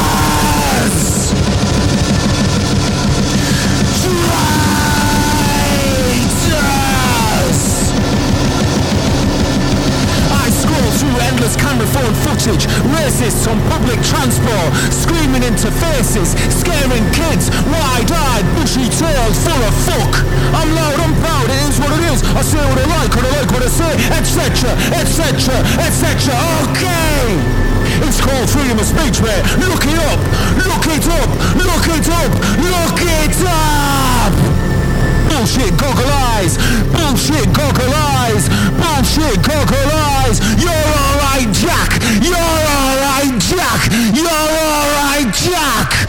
Phone 11.92 12.14
footage, 12.24 12.64
racists 12.94 13.44
on 13.50 13.58
public 13.68 14.00
transport, 14.00 14.70
screaming 14.88 15.42
into 15.42 15.68
faces, 15.82 16.32
scaring 16.48 17.04
kids, 17.12 17.50
wide-eyed, 17.68 18.46
bushy-tailed, 18.56 19.34
full 19.44 19.62
of 19.64 19.74
fuck. 19.84 20.12
I'm 20.54 20.70
loud, 20.72 20.98
I'm 21.00 21.14
proud, 21.20 21.46
it 21.50 21.60
is 21.68 21.76
what 21.80 21.92
it 21.92 22.02
is. 22.12 22.22
I 22.34 22.42
say 22.42 22.62
what 22.64 22.78
I 22.78 22.86
like, 23.02 23.12
what 23.14 23.24
I 23.26 23.32
like 23.40 23.50
what 23.52 23.62
I 23.62 23.70
say, 23.70 23.92
etc., 24.16 24.70
etc., 24.96 25.56
etc. 25.82 26.34
Okay! 26.70 27.64
It's 28.06 28.20
called 28.20 28.48
freedom 28.50 28.78
of 28.78 28.86
speech, 28.86 29.20
man. 29.22 29.42
Look 29.60 29.84
it 29.86 29.98
up, 30.10 30.20
look 30.58 30.86
it 30.88 31.06
up, 31.08 31.30
look 31.54 31.86
it 31.88 32.08
up, 32.08 32.32
look 32.58 33.00
it 33.00 33.38
up! 33.46 34.73
Bullshit 35.28 35.76
goggle 35.76 36.10
eyes! 36.34 36.56
Bullshit 36.92 37.52
goggle 37.52 37.94
eyes! 37.94 38.48
Bullshit 38.80 39.42
goggle 39.42 39.92
eyes! 39.92 40.40
You're 40.60 40.70
alright, 40.72 41.52
Jack! 41.52 42.00
You're 42.22 42.36
alright, 42.36 43.38
Jack! 43.40 43.90
You're 44.14 44.28
alright, 44.28 45.32
Jack! 45.34 46.03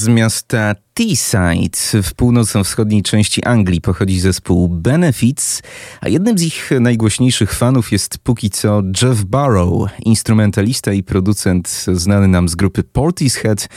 Z 0.00 0.08
miasta 0.08 0.76
Teesside 0.94 2.02
w 2.02 2.14
północno-wschodniej 2.14 3.02
części 3.02 3.44
Anglii 3.44 3.80
pochodzi 3.80 4.20
zespół 4.20 4.68
Benefits, 4.68 5.62
a 6.00 6.08
jednym 6.08 6.38
z 6.38 6.42
ich 6.42 6.70
najgłośniejszych 6.80 7.54
fanów 7.54 7.92
jest 7.92 8.18
póki 8.18 8.50
co 8.50 8.82
Jeff 9.02 9.24
Barrow, 9.24 9.90
instrumentalista 10.04 10.92
i 10.92 11.02
producent 11.02 11.86
znany 11.92 12.28
nam 12.28 12.48
z 12.48 12.54
grupy 12.54 12.82
Portishead, 12.82 13.68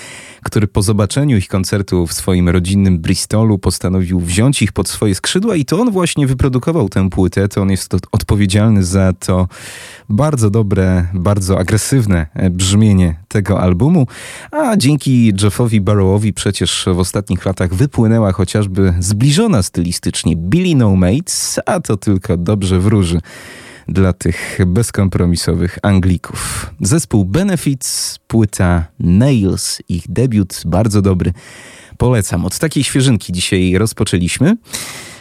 który 0.44 0.68
po 0.68 0.82
zobaczeniu 0.82 1.38
ich 1.38 1.48
koncertu 1.48 2.08
w 2.08 2.14
swoim 2.14 2.50
rodzinnym 2.50 3.00
Bristolu 3.00 3.60
postanowił 3.60 4.20
wziąć 4.20 4.62
ich 4.62 4.72
pod 4.72 4.90
swoje 4.90 5.16
skrzydła 5.16 5.56
i 5.56 5.66
to 5.66 5.80
on 5.80 5.92
właśnie 5.92 6.28
wyprodukował 6.28 6.90
tę 6.90 7.10
płytę, 7.10 7.48
to 7.48 7.62
on 7.62 7.72
jest 7.72 7.94
odpowiedzialny 8.12 8.84
za 8.84 9.14
to 9.14 9.48
bardzo 10.10 10.50
dobre, 10.50 11.08
bardzo 11.14 11.60
agresywne 11.60 12.28
brzmienie 12.52 13.16
tego 13.28 13.62
albumu, 13.62 14.08
a 14.52 14.78
dzięki 14.78 15.34
Jeffowi 15.44 15.82
Barrowowi 15.82 16.34
przecież 16.34 16.86
w 16.94 17.00
ostatnich 17.04 17.46
latach 17.46 17.74
wypłynęła 17.74 18.32
chociażby 18.32 18.94
zbliżona 19.00 19.64
stylistycznie 19.64 20.36
Billy 20.36 20.76
No 20.76 20.96
Mates, 20.96 21.60
a 21.66 21.80
to 21.80 21.98
tylko 21.98 22.38
dobrze 22.38 22.80
wróży 22.80 23.20
dla 23.88 24.14
tych 24.14 24.60
bezkompromisowych 24.68 25.80
Anglików. 25.82 26.70
Zespół 26.82 27.26
Benefits, 27.26 28.20
płyta 28.28 28.86
Nails, 29.00 29.80
ich 29.90 30.04
debiut 30.10 30.62
bardzo 30.66 31.02
dobry. 31.02 31.34
Polecam. 31.98 32.46
Od 32.46 32.60
takiej 32.60 32.84
świeżynki 32.84 33.34
dzisiaj 33.34 33.78
rozpoczęliśmy. 33.78 34.58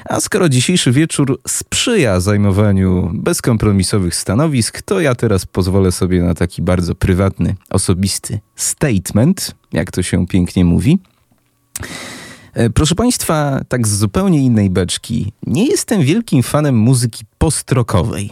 A 0.04 0.20
skoro 0.20 0.48
dzisiejszy 0.48 0.92
wieczór 0.92 1.40
sprzyja 1.48 2.20
zajmowaniu 2.20 3.10
bezkompromisowych 3.14 4.14
stanowisk, 4.14 4.82
to 4.82 5.00
ja 5.00 5.14
teraz 5.14 5.46
pozwolę 5.46 5.92
sobie 5.92 6.22
na 6.22 6.34
taki 6.34 6.62
bardzo 6.62 6.94
prywatny, 6.94 7.54
osobisty 7.70 8.40
statement, 8.56 9.54
jak 9.72 9.90
to 9.90 10.02
się 10.02 10.26
pięknie 10.26 10.64
mówi. 10.64 10.98
E, 12.54 12.70
proszę 12.70 12.94
Państwa, 12.94 13.60
tak 13.68 13.86
z 13.86 13.98
zupełnie 13.98 14.38
innej 14.38 14.70
beczki, 14.70 15.32
nie 15.46 15.66
jestem 15.66 16.02
wielkim 16.02 16.42
fanem 16.42 16.76
muzyki 16.76 17.24
postrokowej. 17.38 18.30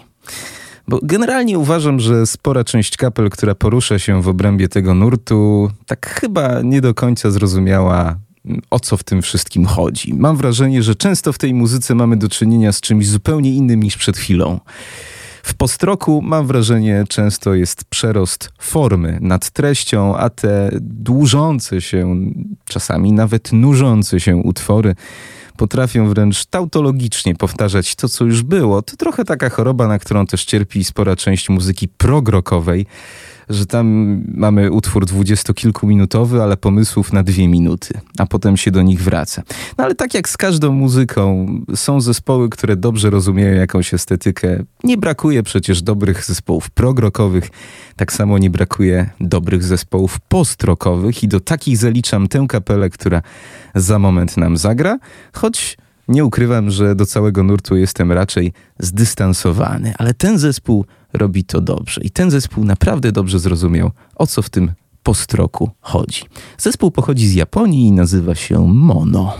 Bo 0.88 1.00
generalnie 1.02 1.58
uważam, 1.58 2.00
że 2.00 2.26
spora 2.26 2.64
część 2.64 2.96
kapel, 2.96 3.30
która 3.30 3.54
porusza 3.54 3.98
się 3.98 4.22
w 4.22 4.28
obrębie 4.28 4.68
tego 4.68 4.94
nurtu, 4.94 5.70
tak 5.86 6.06
chyba 6.06 6.62
nie 6.62 6.80
do 6.80 6.94
końca 6.94 7.30
zrozumiała, 7.30 8.16
o 8.70 8.80
co 8.80 8.96
w 8.96 9.04
tym 9.04 9.22
wszystkim 9.22 9.66
chodzi. 9.66 10.14
Mam 10.14 10.36
wrażenie, 10.36 10.82
że 10.82 10.94
często 10.94 11.32
w 11.32 11.38
tej 11.38 11.54
muzyce 11.54 11.94
mamy 11.94 12.16
do 12.16 12.28
czynienia 12.28 12.72
z 12.72 12.80
czymś 12.80 13.08
zupełnie 13.08 13.54
innym 13.54 13.82
niż 13.82 13.96
przed 13.96 14.16
chwilą. 14.16 14.60
W 15.42 15.54
postroku 15.54 16.22
mam 16.22 16.46
wrażenie 16.46 17.04
często 17.08 17.54
jest 17.54 17.84
przerost 17.84 18.52
formy 18.58 19.18
nad 19.20 19.50
treścią, 19.50 20.16
a 20.16 20.30
te 20.30 20.70
dłużące 20.80 21.80
się, 21.80 22.16
czasami 22.64 23.12
nawet 23.12 23.52
nużące 23.52 24.20
się 24.20 24.36
utwory 24.36 24.94
potrafią 25.56 26.08
wręcz 26.08 26.46
tautologicznie 26.46 27.34
powtarzać 27.34 27.94
to, 27.94 28.08
co 28.08 28.24
już 28.24 28.42
było. 28.42 28.82
To 28.82 28.96
trochę 28.96 29.24
taka 29.24 29.50
choroba, 29.50 29.88
na 29.88 29.98
którą 29.98 30.26
też 30.26 30.44
cierpi 30.44 30.84
spora 30.84 31.16
część 31.16 31.48
muzyki 31.48 31.88
progrokowej 31.88 32.86
że 33.50 33.66
tam 33.66 34.16
mamy 34.34 34.70
utwór 34.70 35.06
dwudziestokilkuminutowy, 35.06 36.42
ale 36.42 36.56
pomysłów 36.56 37.12
na 37.12 37.22
dwie 37.22 37.48
minuty, 37.48 38.00
a 38.18 38.26
potem 38.26 38.56
się 38.56 38.70
do 38.70 38.82
nich 38.82 39.02
wraca. 39.02 39.42
No 39.78 39.84
ale 39.84 39.94
tak 39.94 40.14
jak 40.14 40.28
z 40.28 40.36
każdą 40.36 40.72
muzyką, 40.72 41.46
są 41.74 42.00
zespoły, 42.00 42.48
które 42.48 42.76
dobrze 42.76 43.10
rozumieją 43.10 43.54
jakąś 43.54 43.94
estetykę. 43.94 44.64
Nie 44.84 44.96
brakuje 44.96 45.42
przecież 45.42 45.82
dobrych 45.82 46.24
zespołów 46.24 46.70
progrokowych, 46.70 47.50
tak 47.96 48.12
samo 48.12 48.38
nie 48.38 48.50
brakuje 48.50 49.10
dobrych 49.20 49.64
zespołów 49.64 50.20
postrokowych 50.20 51.22
i 51.22 51.28
do 51.28 51.40
takich 51.40 51.76
zaliczam 51.76 52.28
tę 52.28 52.46
kapelę, 52.48 52.90
która 52.90 53.22
za 53.74 53.98
moment 53.98 54.36
nam 54.36 54.56
zagra, 54.56 54.98
choć 55.32 55.76
nie 56.10 56.24
ukrywam, 56.24 56.70
że 56.70 56.94
do 56.94 57.06
całego 57.06 57.42
nurtu 57.42 57.76
jestem 57.76 58.12
raczej 58.12 58.52
zdystansowany, 58.78 59.92
ale 59.98 60.14
ten 60.14 60.38
zespół 60.38 60.84
robi 61.12 61.44
to 61.44 61.60
dobrze. 61.60 62.00
I 62.00 62.10
ten 62.10 62.30
zespół 62.30 62.64
naprawdę 62.64 63.12
dobrze 63.12 63.38
zrozumiał, 63.38 63.90
o 64.16 64.26
co 64.26 64.42
w 64.42 64.50
tym 64.50 64.72
postroku 65.02 65.70
chodzi. 65.80 66.22
Zespół 66.58 66.90
pochodzi 66.90 67.28
z 67.28 67.34
Japonii 67.34 67.86
i 67.86 67.92
nazywa 67.92 68.34
się 68.34 68.68
Mono. 68.68 69.34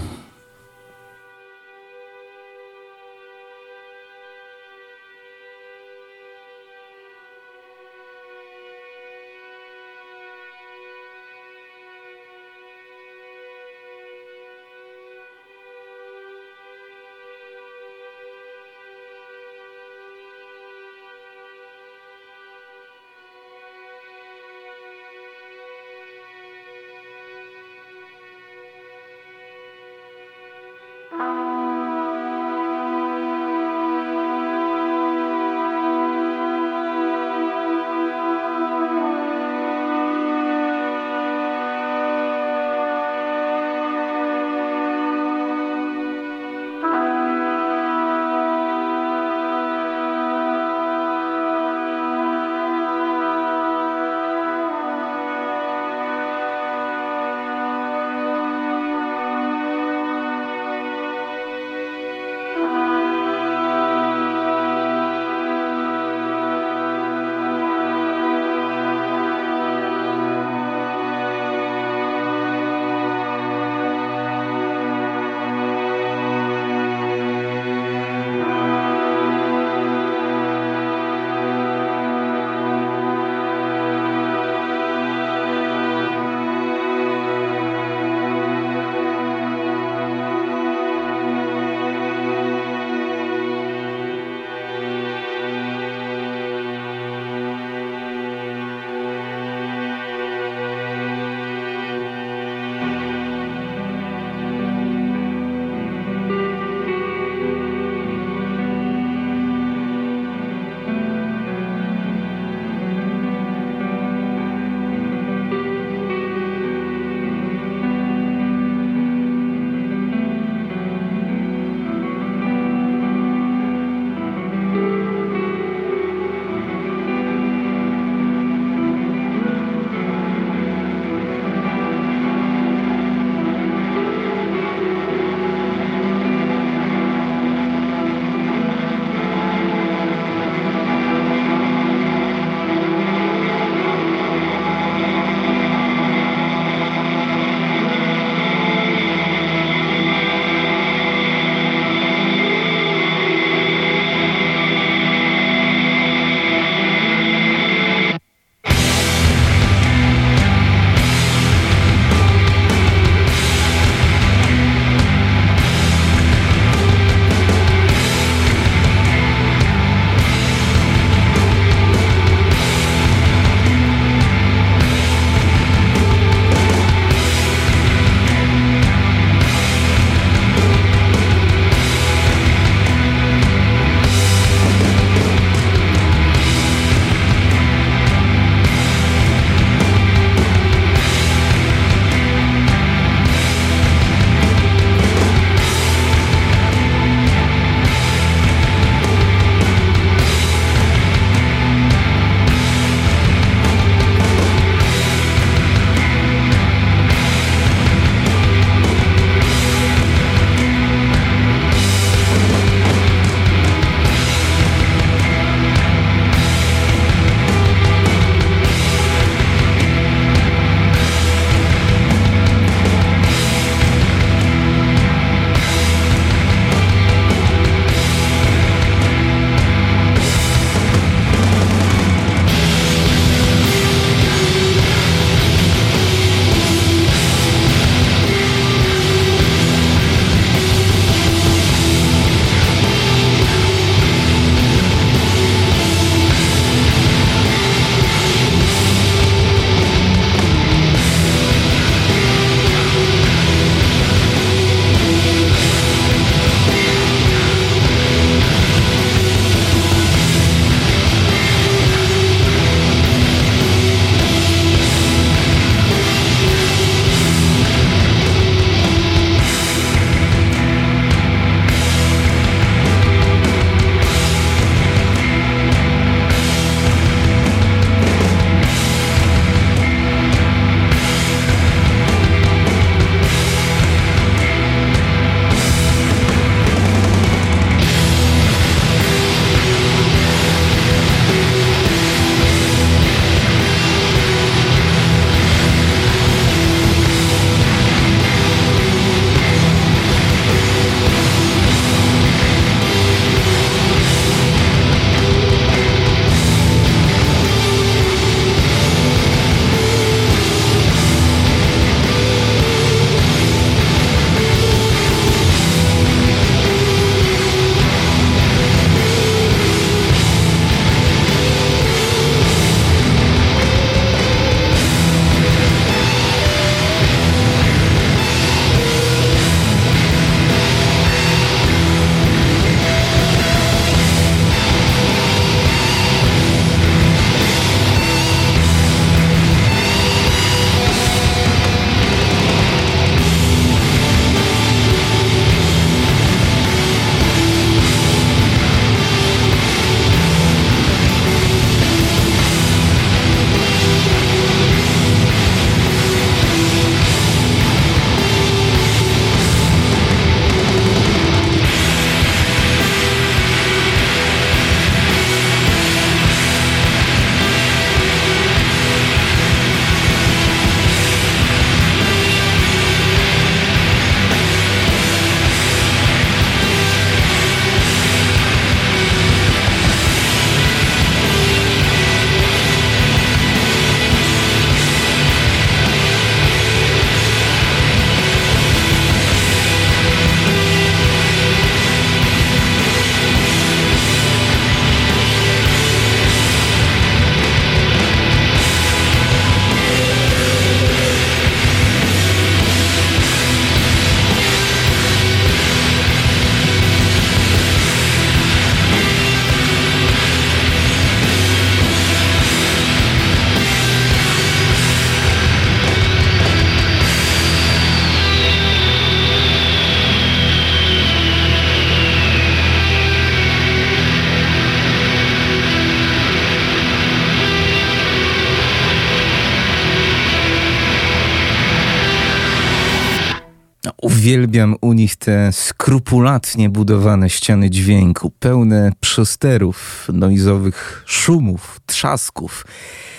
Te 435.17 435.53
skrupulatnie 435.53 436.71
budowane 436.71 437.31
ściany 437.31 437.71
dźwięku, 437.71 438.31
pełne 438.31 438.93
przesterów, 439.01 440.09
noizowych 440.13 441.03
szumów, 441.07 441.81
trzasków. 441.87 442.67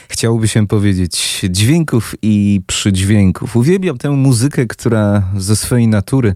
Chciałoby 0.09 0.47
się 0.47 0.67
powiedzieć 0.67 1.45
dźwięków 1.49 2.15
i 2.21 2.61
przydźwięków. 2.67 3.55
Uwielbiam 3.55 3.97
tę 3.97 4.09
muzykę, 4.09 4.65
która 4.65 5.23
ze 5.37 5.55
swojej 5.55 5.87
natury 5.87 6.33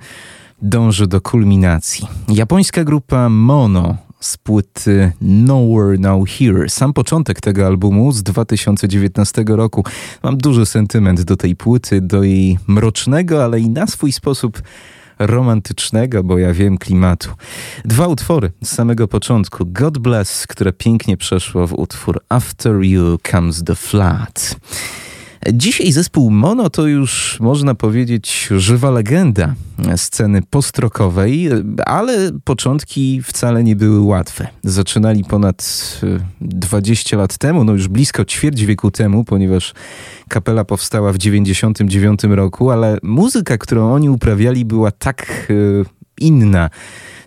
dąży 0.62 1.08
do 1.08 1.22
kulminacji. 1.22 2.08
Japońska 2.30 2.84
grupa 2.84 3.30
Mono 3.30 3.98
z 4.20 4.38
płyty 4.38 5.12
Nowhere 5.22 5.98
Now 5.98 6.30
Here. 6.30 6.70
Sam 6.70 6.94
początek 6.94 7.42
tego 7.42 7.66
albumu 7.66 8.12
z 8.12 8.24
2019 8.24 9.44
roku. 9.48 9.84
Mam 10.24 10.38
duży 10.38 10.66
sentyment 10.66 11.22
do 11.22 11.36
tej 11.38 11.56
płyty, 11.56 12.02
do 12.02 12.24
jej 12.24 12.58
mrocznego, 12.68 13.44
ale 13.44 13.60
i 13.60 13.70
na 13.70 13.88
swój 13.88 14.12
sposób 14.12 14.62
romantycznego, 15.20 16.24
bo 16.24 16.38
ja 16.38 16.54
wiem 16.54 16.78
klimatu. 16.78 17.30
Dwa 17.86 18.08
utwory 18.08 18.52
z 18.64 18.70
samego 18.76 19.08
początku. 19.08 19.66
God 19.66 19.98
Bless, 19.98 20.48
które 20.48 20.74
pięknie 20.74 21.18
przeszło 21.18 21.68
w 21.68 21.74
utwór 21.74 22.22
After 22.30 22.76
You 22.82 23.18
Comes 23.32 23.64
the 23.64 23.76
Flood. 23.76 24.56
Dzisiaj 25.54 25.92
zespół 25.92 26.32
Mono 26.32 26.70
to 26.70 26.88
już 26.88 27.38
można 27.40 27.76
powiedzieć 27.76 28.50
żywa 28.58 28.92
legenda 28.92 29.56
sceny 29.96 30.42
postrokowej, 30.42 31.50
ale 31.86 32.32
początki 32.44 33.22
wcale 33.24 33.64
nie 33.64 33.76
były 33.76 34.00
łatwe. 34.00 34.48
Zaczynali 34.64 35.24
ponad 35.24 35.92
20 36.42 37.18
lat 37.18 37.38
temu, 37.38 37.64
no 37.64 37.74
już 37.74 37.88
blisko 37.88 38.26
ćwierć 38.26 38.66
wieku 38.66 38.92
temu, 38.92 39.24
ponieważ 39.24 39.74
kapela 40.30 40.66
powstała 40.66 41.14
w 41.14 41.18
99 41.18 42.24
roku, 42.24 42.72
ale 42.72 42.98
muzyka, 43.04 43.58
którą 43.58 43.94
oni 43.94 44.10
uprawiali 44.10 44.66
była 44.66 44.92
tak 44.92 45.48
e, 45.50 45.54
inna 46.20 46.70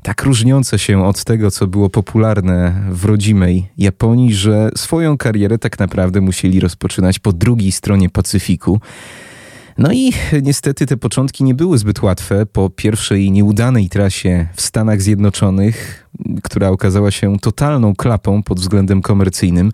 tak 0.09 0.23
różniące 0.23 0.79
się 0.79 1.05
od 1.05 1.25
tego, 1.25 1.51
co 1.51 1.66
było 1.66 1.90
popularne 1.90 2.83
w 2.90 3.05
rodzimej 3.05 3.68
Japonii, 3.79 4.35
że 4.35 4.71
swoją 4.77 5.18
karierę 5.18 5.59
tak 5.59 5.79
naprawdę 5.79 6.21
musieli 6.21 6.61
rozpoczynać 6.61 7.18
po 7.18 7.33
drugiej 7.33 7.73
stronie 7.73 8.11
Pacyfiku. 8.11 8.81
No 9.79 9.92
i 9.92 10.12
niestety 10.42 10.87
te 10.87 10.97
początki 10.97 11.44
nie 11.44 11.55
były 11.55 11.79
zbyt 11.79 12.03
łatwe. 12.03 12.47
Po 12.47 12.71
pierwszej 12.71 13.31
nieudanej 13.31 13.88
trasie 13.88 14.47
w 14.55 14.62
Stanach 14.62 15.03
Zjednoczonych, 15.03 16.09
która 16.42 16.68
okazała 16.68 17.11
się 17.11 17.38
totalną 17.38 17.94
klapą 17.94 18.42
pod 18.42 18.61
względem 18.61 19.03
komercyjnym, 19.03 19.73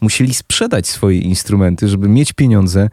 musieli 0.00 0.34
sprzedać 0.34 0.88
swoje 0.88 1.18
instrumenty, 1.18 1.88
żeby 1.88 2.08
mieć 2.08 2.32
pieniądze 2.32 2.88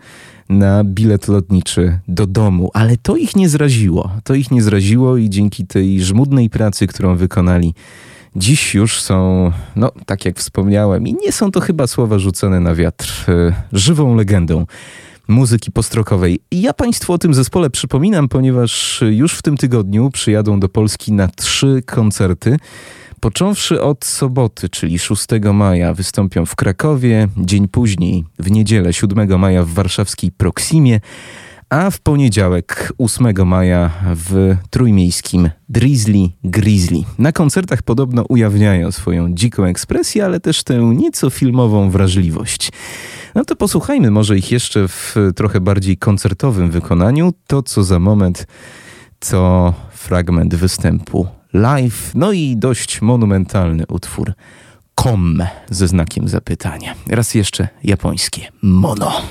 na 0.51 0.83
bilet 0.83 1.27
lotniczy 1.27 1.99
do 2.07 2.27
domu, 2.27 2.71
ale 2.73 2.97
to 2.97 3.15
ich 3.15 3.35
nie 3.35 3.49
zraziło. 3.49 4.11
To 4.23 4.33
ich 4.33 4.51
nie 4.51 4.61
zraziło 4.61 5.17
i 5.17 5.29
dzięki 5.29 5.67
tej 5.67 6.01
żmudnej 6.01 6.49
pracy, 6.49 6.87
którą 6.87 7.15
wykonali, 7.15 7.73
dziś 8.35 8.73
już 8.73 9.01
są, 9.01 9.51
no 9.75 9.91
tak 10.05 10.25
jak 10.25 10.37
wspomniałem, 10.37 11.07
i 11.07 11.13
nie 11.13 11.31
są 11.31 11.51
to 11.51 11.59
chyba 11.59 11.87
słowa 11.87 12.19
rzucone 12.19 12.59
na 12.59 12.75
wiatr, 12.75 13.25
e, 13.27 13.53
żywą 13.73 14.15
legendą 14.15 14.65
muzyki 15.27 15.71
postrokowej. 15.71 16.39
Ja 16.51 16.73
Państwu 16.73 17.13
o 17.13 17.17
tym 17.17 17.33
zespole 17.33 17.69
przypominam, 17.69 18.29
ponieważ 18.29 19.03
już 19.09 19.33
w 19.33 19.41
tym 19.41 19.57
tygodniu 19.57 20.09
przyjadą 20.09 20.59
do 20.59 20.69
Polski 20.69 21.13
na 21.13 21.27
trzy 21.27 21.83
koncerty. 21.85 22.57
Począwszy 23.21 23.81
od 23.81 24.05
soboty, 24.05 24.69
czyli 24.69 24.99
6 24.99 25.27
maja, 25.53 25.93
wystąpią 25.93 26.45
w 26.45 26.55
Krakowie, 26.55 27.27
dzień 27.37 27.67
później, 27.67 28.23
w 28.39 28.51
niedzielę 28.51 28.93
7 28.93 29.39
maja 29.39 29.63
w 29.63 29.69
warszawskiej 29.69 30.31
Proximie, 30.31 30.99
a 31.69 31.91
w 31.91 31.99
poniedziałek 31.99 32.93
8 32.97 33.47
maja 33.47 33.89
w 34.15 34.55
trójmiejskim 34.69 35.49
Drizzly 35.69 36.29
Grizzly. 36.43 36.99
Na 37.17 37.31
koncertach 37.31 37.83
podobno 37.83 38.25
ujawniają 38.29 38.91
swoją 38.91 39.33
dziką 39.33 39.63
ekspresję, 39.63 40.25
ale 40.25 40.39
też 40.39 40.63
tę 40.63 40.79
nieco 40.79 41.29
filmową 41.29 41.89
wrażliwość. 41.89 42.71
No 43.35 43.45
to 43.45 43.55
posłuchajmy 43.55 44.11
może 44.11 44.37
ich 44.37 44.51
jeszcze 44.51 44.87
w 44.87 45.15
trochę 45.35 45.59
bardziej 45.59 45.97
koncertowym 45.97 46.71
wykonaniu. 46.71 47.33
To, 47.47 47.63
co 47.63 47.83
za 47.83 47.99
moment, 47.99 48.47
to 49.19 49.73
fragment 49.91 50.55
występu 50.55 51.40
live, 51.53 52.11
no 52.15 52.31
i 52.31 52.57
dość 52.57 53.01
monumentalny 53.01 53.83
utwór 53.87 54.33
Kom 54.95 55.43
ze 55.69 55.87
znakiem 55.87 56.27
zapytania. 56.27 56.95
Raz 57.07 57.35
jeszcze 57.35 57.67
japońskie 57.83 58.41
mono. 58.61 59.21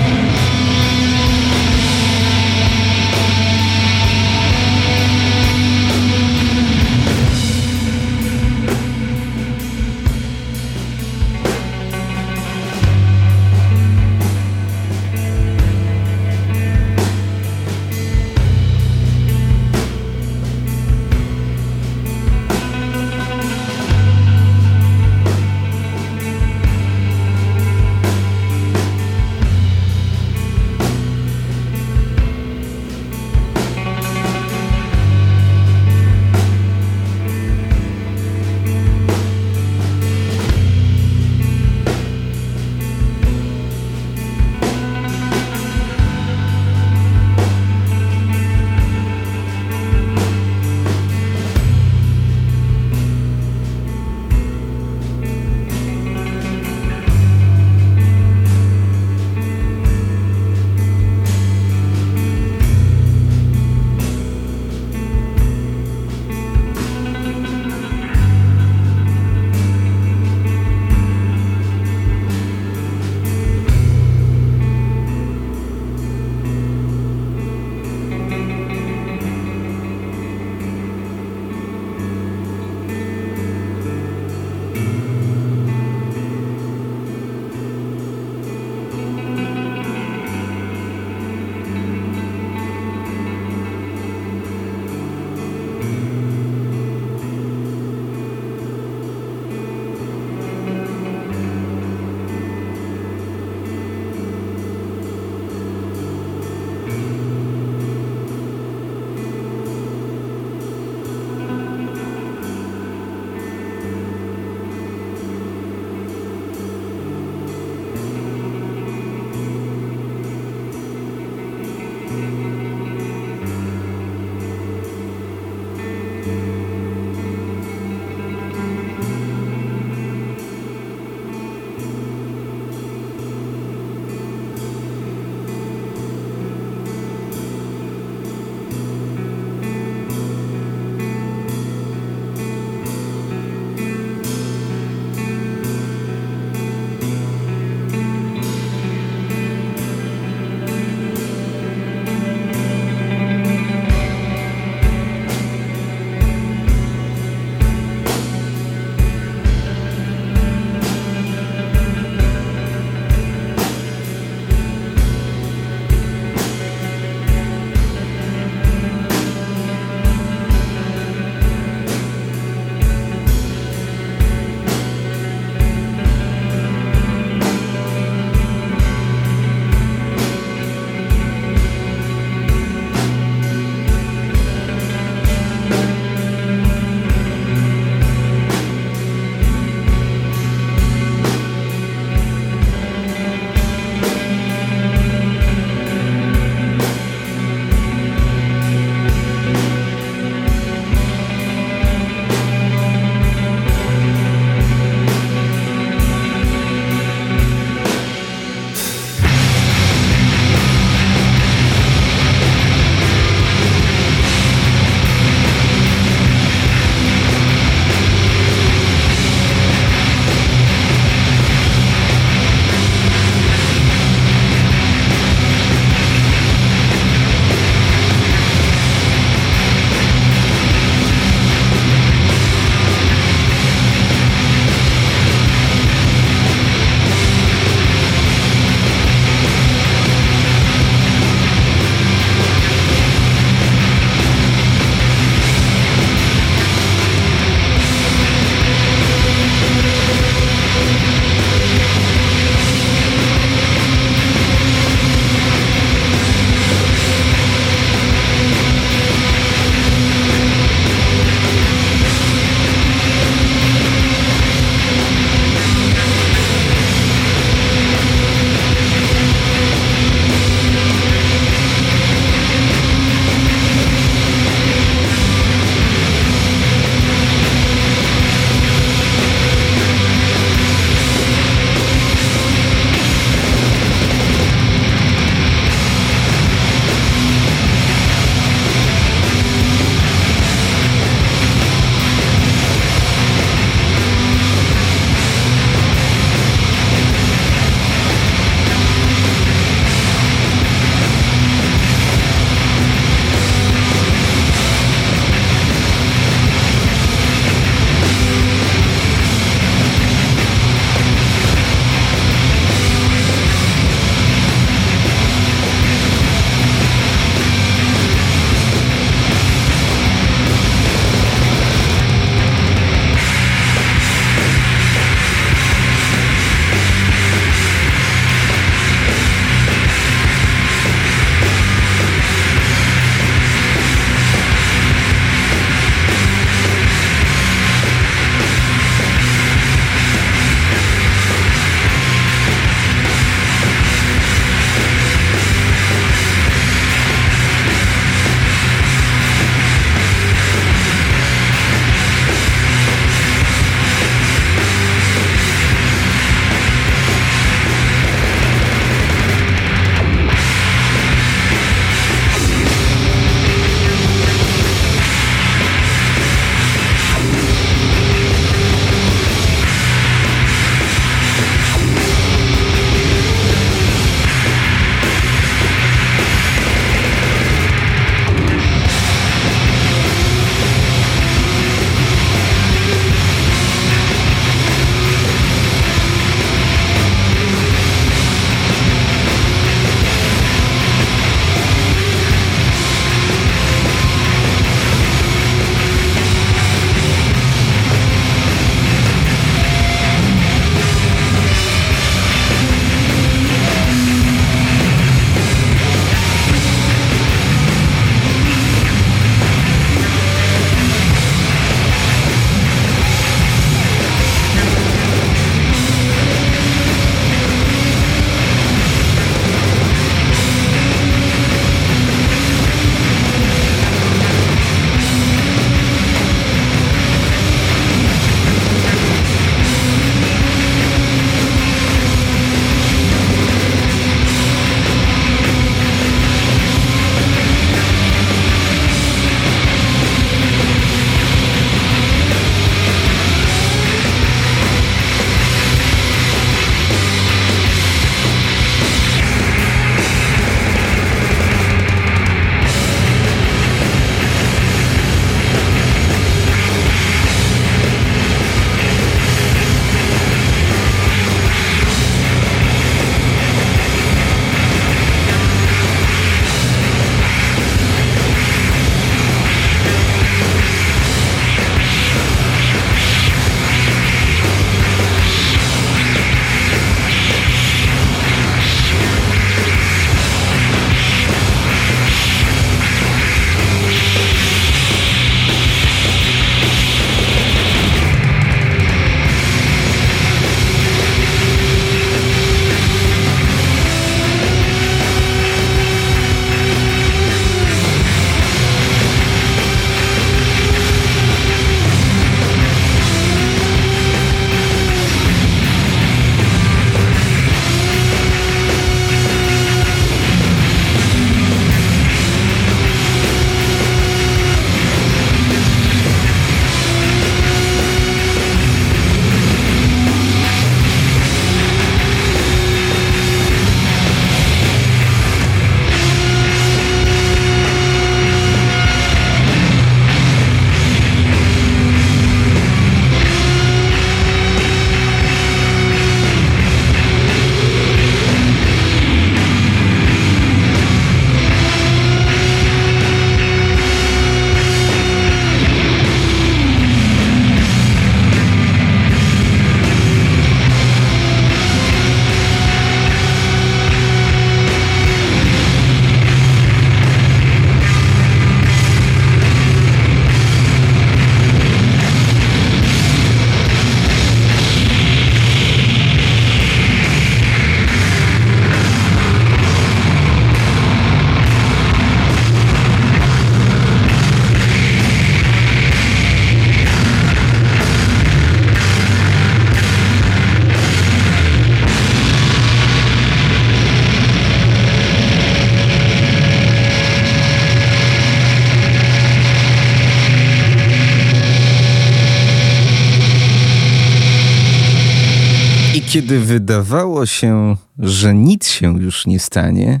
Kiedy 596.26 596.40
wydawało 596.40 597.26
się, 597.26 597.76
że 597.98 598.34
nic 598.34 598.68
się 598.68 599.02
już 599.02 599.26
nie 599.26 599.40
stanie, 599.40 600.00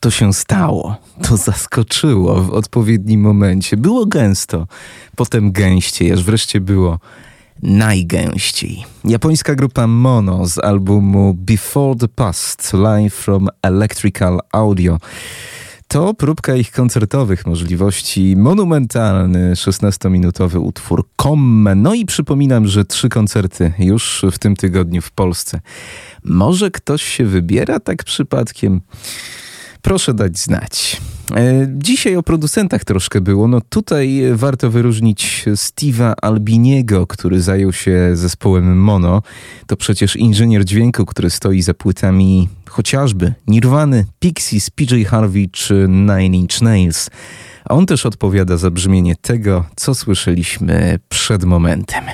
to 0.00 0.10
się 0.10 0.32
stało. 0.32 0.96
To 1.22 1.36
zaskoczyło 1.36 2.42
w 2.42 2.50
odpowiednim 2.50 3.20
momencie. 3.20 3.76
Było 3.76 4.06
gęsto, 4.06 4.66
potem 5.16 5.52
gęściej, 5.52 6.12
aż 6.12 6.24
wreszcie 6.24 6.60
było 6.60 6.98
najgęściej. 7.62 8.84
Japońska 9.04 9.54
grupa 9.54 9.86
Mono 9.86 10.46
z 10.46 10.58
albumu 10.58 11.34
Before 11.34 11.98
the 11.98 12.08
Past 12.08 12.72
Live 12.72 13.14
from 13.14 13.48
Electrical 13.62 14.40
Audio. 14.52 14.98
To 15.88 16.14
próbka 16.14 16.54
ich 16.56 16.72
koncertowych 16.72 17.46
możliwości. 17.46 18.36
Monumentalny 18.36 19.52
16-minutowy 19.54 20.58
utwór 20.60 21.08
Komme. 21.16 21.74
No 21.74 21.94
i 21.94 22.06
przypominam, 22.06 22.66
że 22.66 22.84
trzy 22.84 23.08
koncerty 23.08 23.72
już 23.78 24.24
w 24.32 24.38
tym 24.38 24.56
tygodniu 24.56 25.02
w 25.02 25.10
Polsce. 25.10 25.60
Może 26.24 26.70
ktoś 26.70 27.02
się 27.02 27.24
wybiera 27.24 27.80
tak 27.80 28.04
przypadkiem? 28.04 28.80
Proszę 29.82 30.14
dać 30.14 30.38
znać. 30.38 31.00
E, 31.36 31.66
dzisiaj 31.70 32.16
o 32.16 32.22
producentach 32.22 32.84
troszkę 32.84 33.20
było. 33.20 33.48
No 33.48 33.60
tutaj 33.68 34.22
warto 34.34 34.70
wyróżnić 34.70 35.44
Steve'a 35.46 36.12
Albiniego, 36.22 37.06
który 37.06 37.40
zajął 37.40 37.72
się 37.72 38.10
zespołem 38.14 38.80
Mono. 38.80 39.22
To 39.66 39.76
przecież 39.76 40.16
inżynier 40.16 40.64
dźwięku, 40.64 41.06
który 41.06 41.30
stoi 41.30 41.62
za 41.62 41.74
płytami 41.74 42.48
chociażby 42.68 43.34
Nirwany, 43.46 44.06
Pixies, 44.18 44.70
PJ 44.70 45.04
Harvey 45.04 45.48
czy 45.52 45.86
Nine 45.88 46.34
Inch 46.34 46.62
Nails. 46.62 47.10
A 47.64 47.74
on 47.74 47.86
też 47.86 48.06
odpowiada 48.06 48.56
za 48.56 48.70
brzmienie 48.70 49.16
tego, 49.16 49.64
co 49.76 49.94
słyszeliśmy 49.94 50.98
przed 51.08 51.44
momentem. 51.44 52.04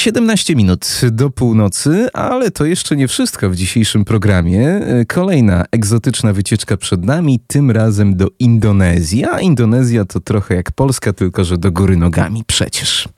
17 0.00 0.56
minut 0.56 1.00
do 1.12 1.30
północy, 1.30 2.08
ale 2.12 2.50
to 2.50 2.64
jeszcze 2.64 2.96
nie 2.96 3.08
wszystko 3.08 3.50
w 3.50 3.56
dzisiejszym 3.56 4.04
programie. 4.04 4.80
Kolejna 5.08 5.64
egzotyczna 5.72 6.32
wycieczka 6.32 6.76
przed 6.76 7.04
nami, 7.04 7.40
tym 7.46 7.70
razem 7.70 8.16
do 8.16 8.28
Indonezji. 8.38 9.24
A 9.24 9.40
Indonezja 9.40 10.04
to 10.04 10.20
trochę 10.20 10.54
jak 10.54 10.72
Polska, 10.72 11.12
tylko 11.12 11.44
że 11.44 11.58
do 11.58 11.72
góry 11.72 11.96
nogami 11.96 12.44
przecież. 12.46 13.08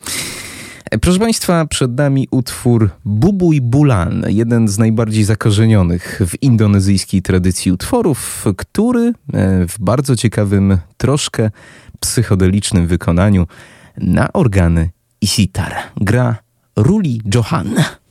Proszę 1.00 1.18
Państwa, 1.18 1.66
przed 1.66 1.96
nami 1.96 2.28
utwór 2.30 2.90
Bubuj 3.04 3.60
Bulan, 3.60 4.24
jeden 4.28 4.68
z 4.68 4.78
najbardziej 4.78 5.24
zakorzenionych 5.24 6.20
w 6.26 6.42
indonezyjskiej 6.42 7.22
tradycji 7.22 7.72
utworów, 7.72 8.44
który 8.56 9.06
e, 9.06 9.12
w 9.68 9.78
bardzo 9.80 10.16
ciekawym, 10.16 10.78
troszkę 10.96 11.50
psychodelicznym 12.00 12.86
wykonaniu 12.86 13.46
na 13.96 14.32
organy 14.32 14.90
i 15.20 15.26
sitar 15.26 15.74
gra 15.96 16.51
Ruli 16.76 17.20
Johan. 17.24 18.01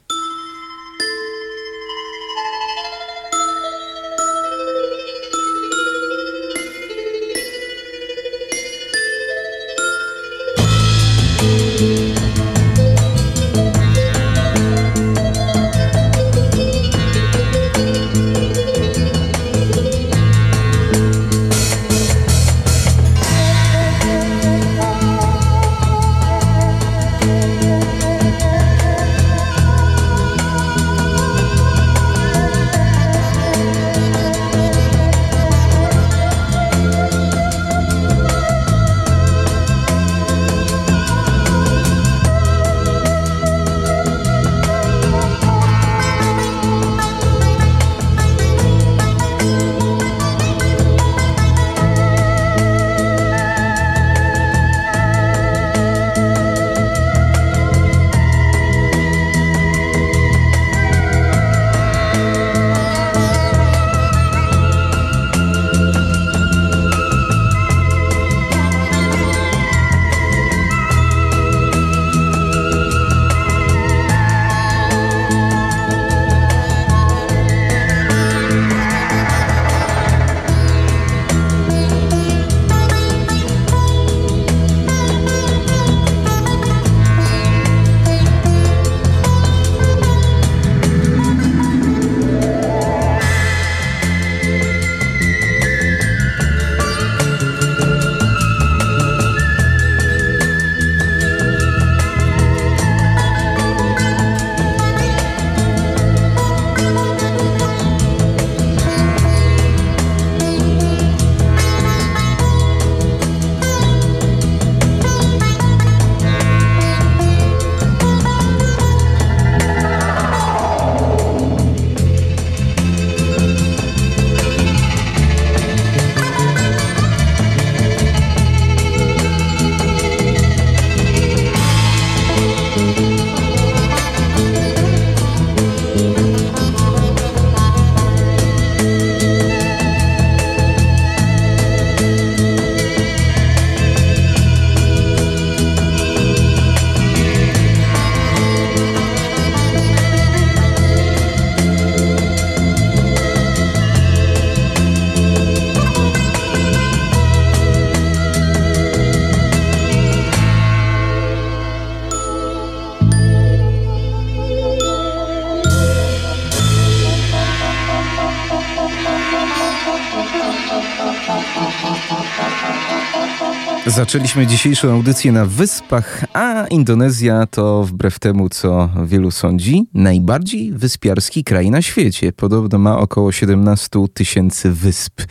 Zaczęliśmy 174.01 174.47
dzisiejszą 174.47 174.91
audycję 174.91 175.31
na 175.31 175.45
Wyspach, 175.45 176.25
a 176.33 176.67
Indonezja 176.67 177.45
to 177.45 177.83
wbrew 177.83 178.19
temu, 178.19 178.49
co 178.49 178.89
wielu 179.05 179.31
sądzi, 179.31 179.83
najbardziej 179.93 180.71
wyspiarski 180.71 181.43
kraj 181.43 181.71
na 181.71 181.81
świecie. 181.81 182.33
Podobno 182.33 182.79
ma 182.79 182.97
około 182.97 183.31
17 183.31 183.89
tysięcy 184.13 184.71
wysp 184.71 185.21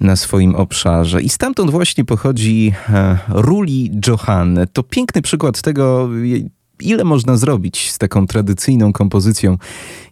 na 0.00 0.16
swoim 0.16 0.54
obszarze. 0.54 1.22
I 1.22 1.28
stamtąd 1.28 1.70
właśnie 1.70 2.04
pochodzi 2.04 2.72
e, 2.88 3.18
Ruli 3.28 3.90
Johan. 4.06 4.58
To 4.72 4.82
piękny 4.82 5.22
przykład 5.22 5.62
tego, 5.62 6.08
ile 6.80 7.04
można 7.04 7.36
zrobić 7.36 7.90
z 7.90 7.98
taką 7.98 8.26
tradycyjną 8.26 8.92
kompozycją, 8.92 9.58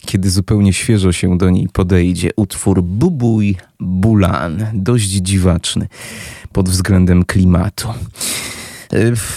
kiedy 0.05 0.29
zupełnie 0.29 0.73
świeżo 0.73 1.11
się 1.11 1.37
do 1.37 1.49
niej 1.49 1.67
podejdzie. 1.73 2.29
Utwór 2.35 2.83
Bubuj 2.83 3.55
Bulan, 3.79 4.65
dość 4.73 5.05
dziwaczny 5.05 5.87
pod 6.55 6.69
względem 6.69 7.25
klimatu. 7.25 7.87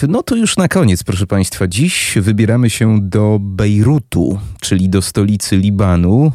No 0.07 0.23
to 0.23 0.35
już 0.35 0.57
na 0.57 0.67
koniec, 0.67 1.03
proszę 1.03 1.27
Państwa. 1.27 1.67
Dziś 1.67 2.17
wybieramy 2.21 2.69
się 2.69 2.97
do 3.01 3.37
Bejrutu, 3.41 4.39
czyli 4.61 4.89
do 4.89 5.01
stolicy 5.01 5.57
Libanu. 5.57 6.31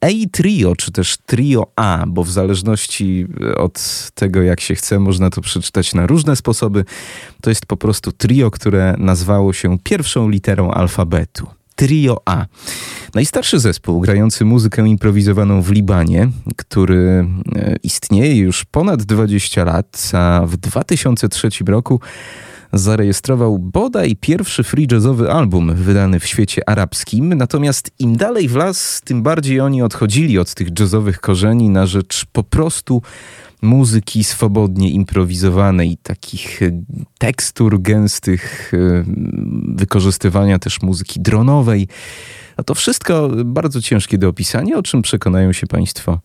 A 0.00 0.06
Trio, 0.32 0.76
czy 0.76 0.92
też 0.92 1.16
Trio 1.26 1.66
A, 1.76 2.04
bo 2.06 2.24
w 2.24 2.30
zależności 2.30 3.26
od 3.56 4.08
tego, 4.14 4.42
jak 4.42 4.60
się 4.60 4.74
chce, 4.74 4.98
można 4.98 5.30
to 5.30 5.40
przeczytać 5.40 5.94
na 5.94 6.06
różne 6.06 6.36
sposoby. 6.36 6.84
To 7.40 7.50
jest 7.50 7.66
po 7.66 7.76
prostu 7.76 8.12
trio, 8.12 8.50
które 8.50 8.94
nazwało 8.98 9.52
się 9.52 9.78
pierwszą 9.78 10.28
literą 10.28 10.70
alfabetu. 10.70 11.46
Trio 11.76 12.16
A. 12.24 12.46
Najstarszy 13.14 13.58
zespół 13.58 14.00
grający 14.00 14.44
muzykę 14.44 14.88
improwizowaną 14.88 15.62
w 15.62 15.70
Libanie, 15.70 16.28
który 16.56 17.26
e, 17.56 17.76
istnieje 17.82 18.36
już 18.36 18.64
ponad 18.64 19.02
20 19.02 19.64
lat, 19.64 20.10
a 20.12 20.42
w 20.46 20.56
2003 20.56 21.48
roku 21.66 22.00
zarejestrował 22.72 23.58
bodaj 23.58 24.16
pierwszy 24.20 24.64
free 24.64 24.86
jazzowy 24.92 25.32
album 25.32 25.74
wydany 25.74 26.20
w 26.20 26.26
świecie 26.26 26.68
arabskim. 26.68 27.34
Natomiast 27.34 27.90
im 27.98 28.16
dalej 28.16 28.48
w 28.48 28.56
las, 28.56 29.00
tym 29.04 29.22
bardziej 29.22 29.60
oni 29.60 29.82
odchodzili 29.82 30.38
od 30.38 30.54
tych 30.54 30.68
jazzowych 30.78 31.20
korzeni 31.20 31.70
na 31.70 31.86
rzecz 31.86 32.26
po 32.32 32.42
prostu 32.42 33.02
muzyki 33.66 34.24
swobodnie 34.24 34.90
improwizowanej, 34.90 35.96
takich 36.02 36.62
e, 36.62 36.82
tekstur 37.18 37.82
gęstych, 37.82 38.72
e, 38.74 39.04
wykorzystywania 39.68 40.58
też 40.58 40.82
muzyki 40.82 41.20
dronowej. 41.20 41.88
A 42.56 42.62
to 42.62 42.74
wszystko 42.74 43.30
bardzo 43.44 43.82
ciężkie 43.82 44.18
do 44.18 44.28
opisania, 44.28 44.76
o 44.76 44.82
czym 44.82 45.02
przekonają 45.02 45.52
się 45.52 45.66
Państwo 45.66 46.20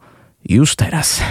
już 0.50 0.76
teraz. 0.76 1.22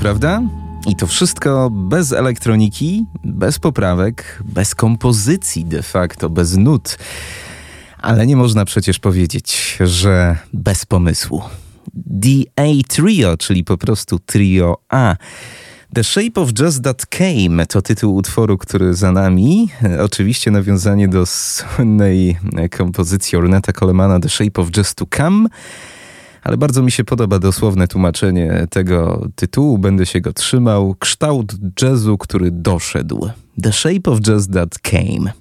Prawda? 0.00 0.42
I 0.86 0.96
to 0.96 1.06
wszystko 1.06 1.70
bez 1.70 2.12
elektroniki, 2.12 3.06
bez 3.24 3.58
poprawek, 3.58 4.42
bez 4.44 4.74
kompozycji 4.74 5.64
de 5.64 5.82
facto, 5.82 6.30
bez 6.30 6.56
nut. 6.56 6.98
Ale 7.98 8.26
nie 8.26 8.36
można 8.36 8.64
przecież 8.64 8.98
powiedzieć, 8.98 9.78
że 9.80 10.36
bez 10.52 10.86
pomysłu. 10.86 11.42
The 12.22 12.62
A 12.62 12.88
Trio, 12.88 13.36
czyli 13.36 13.64
po 13.64 13.78
prostu 13.78 14.18
Trio 14.18 14.76
A. 14.88 15.16
The 15.94 16.04
Shape 16.04 16.40
of 16.40 16.50
Just 16.60 16.82
That 16.82 17.06
Came 17.06 17.66
to 17.66 17.82
tytuł 17.82 18.16
utworu, 18.16 18.58
który 18.58 18.94
za 18.94 19.12
nami. 19.12 19.68
Oczywiście 20.04 20.50
nawiązanie 20.50 21.08
do 21.08 21.26
słynnej 21.26 22.38
kompozycji 22.76 23.38
Orneta 23.38 23.72
Colemana 23.72 24.20
The 24.20 24.28
Shape 24.28 24.62
of 24.62 24.68
Just 24.76 24.94
To 24.94 25.06
Come 25.16 25.48
ale 26.48 26.56
bardzo 26.56 26.82
mi 26.82 26.90
się 26.90 27.04
podoba 27.04 27.38
dosłowne 27.38 27.88
tłumaczenie 27.88 28.66
tego 28.70 29.26
tytułu. 29.34 29.78
Będę 29.78 30.06
się 30.06 30.20
go 30.20 30.32
trzymał. 30.32 30.94
Kształt 30.98 31.52
jazzu, 31.82 32.18
który 32.18 32.50
doszedł. 32.50 33.28
The 33.62 33.72
Shape 33.72 34.10
of 34.10 34.18
Just 34.28 34.52
That 34.52 34.78
Came. 34.78 35.32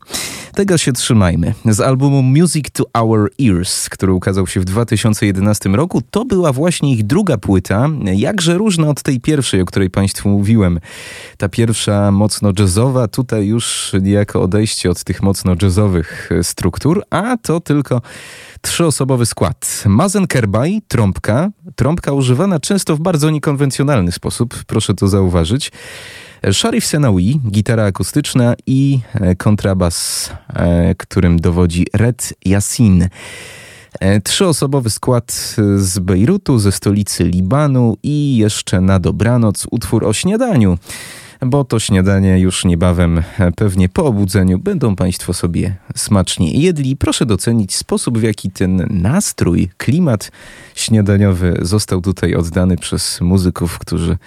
Tego 0.53 0.78
się 0.78 0.93
trzymajmy. 0.93 1.53
Z 1.65 1.80
albumu 1.80 2.24
Music 2.24 2.65
to 2.74 2.84
Our 2.93 3.32
Ears, 3.41 3.89
który 3.89 4.13
ukazał 4.13 4.47
się 4.47 4.59
w 4.59 4.65
2011 4.65 5.70
roku, 5.70 6.01
to 6.11 6.26
była 6.26 6.53
właśnie 6.53 6.93
ich 6.93 7.03
druga 7.03 7.38
płyta, 7.38 7.89
jakże 8.03 8.57
różna 8.57 8.88
od 8.88 9.01
tej 9.01 9.20
pierwszej, 9.20 9.61
o 9.61 9.65
której 9.65 9.89
Państwu 9.89 10.30
mówiłem. 10.30 10.80
Ta 11.38 11.49
pierwsza 11.49 12.11
mocno 12.11 12.51
jazzowa, 12.59 13.07
tutaj 13.07 13.47
już 13.47 13.91
niejako 14.01 14.41
odejście 14.41 14.89
od 14.89 15.03
tych 15.03 15.24
mocno 15.24 15.55
jazzowych 15.61 16.30
struktur, 16.41 17.03
a 17.09 17.38
to 17.38 17.59
tylko 17.59 18.01
trzyosobowy 18.61 19.26
skład. 19.26 19.84
Mazen 19.86 20.28
Kerbaj, 20.28 20.82
trąbka, 20.88 21.49
trąbka 21.76 22.11
używana 22.11 22.59
często 22.59 22.95
w 22.95 22.99
bardzo 22.99 23.30
niekonwencjonalny 23.30 24.11
sposób, 24.11 24.63
proszę 24.68 24.93
to 24.93 25.07
zauważyć. 25.07 25.72
Sharif 26.52 26.86
Senawi, 26.86 27.40
gitara 27.52 27.84
akustyczna 27.84 28.56
i 28.66 29.00
e, 29.14 29.36
kontrabas, 29.36 30.30
e, 30.54 30.96
którym 30.96 31.40
dowodzi 31.40 31.86
Red 31.94 32.34
Yassin. 32.46 33.08
E, 34.00 34.22
trzyosobowy 34.22 34.90
skład 34.90 35.56
z 35.78 36.00
Bejrutu, 36.00 36.60
ze 36.60 36.72
stolicy 36.72 37.24
Libanu 37.24 37.98
i 38.04 38.38
jeszcze 38.38 38.82
na 38.82 39.00
dobranoc 39.00 39.68
utwór 39.72 40.06
o 40.06 40.14
śniadaniu 40.14 40.78
bo 41.46 41.64
to 41.64 41.80
śniadanie 41.80 42.40
już 42.40 42.66
niebawem, 42.66 43.24
pewnie 43.56 43.90
po 43.90 44.06
obudzeniu, 44.06 44.60
będą 44.60 44.96
Państwo 44.96 45.34
sobie 45.34 45.76
smacznie 45.96 46.52
jedli. 46.52 46.96
Proszę 46.96 47.26
docenić 47.26 47.76
sposób, 47.76 48.18
w 48.18 48.24
jaki 48.24 48.52
ten 48.52 48.88
nastrój, 48.90 49.70
klimat 49.78 50.32
śniadaniowy 50.76 51.58
został 51.62 52.02
tutaj 52.02 52.36
oddany 52.36 52.78
przez 52.78 53.22
muzyków, 53.22 53.80
którzy 53.80 54.18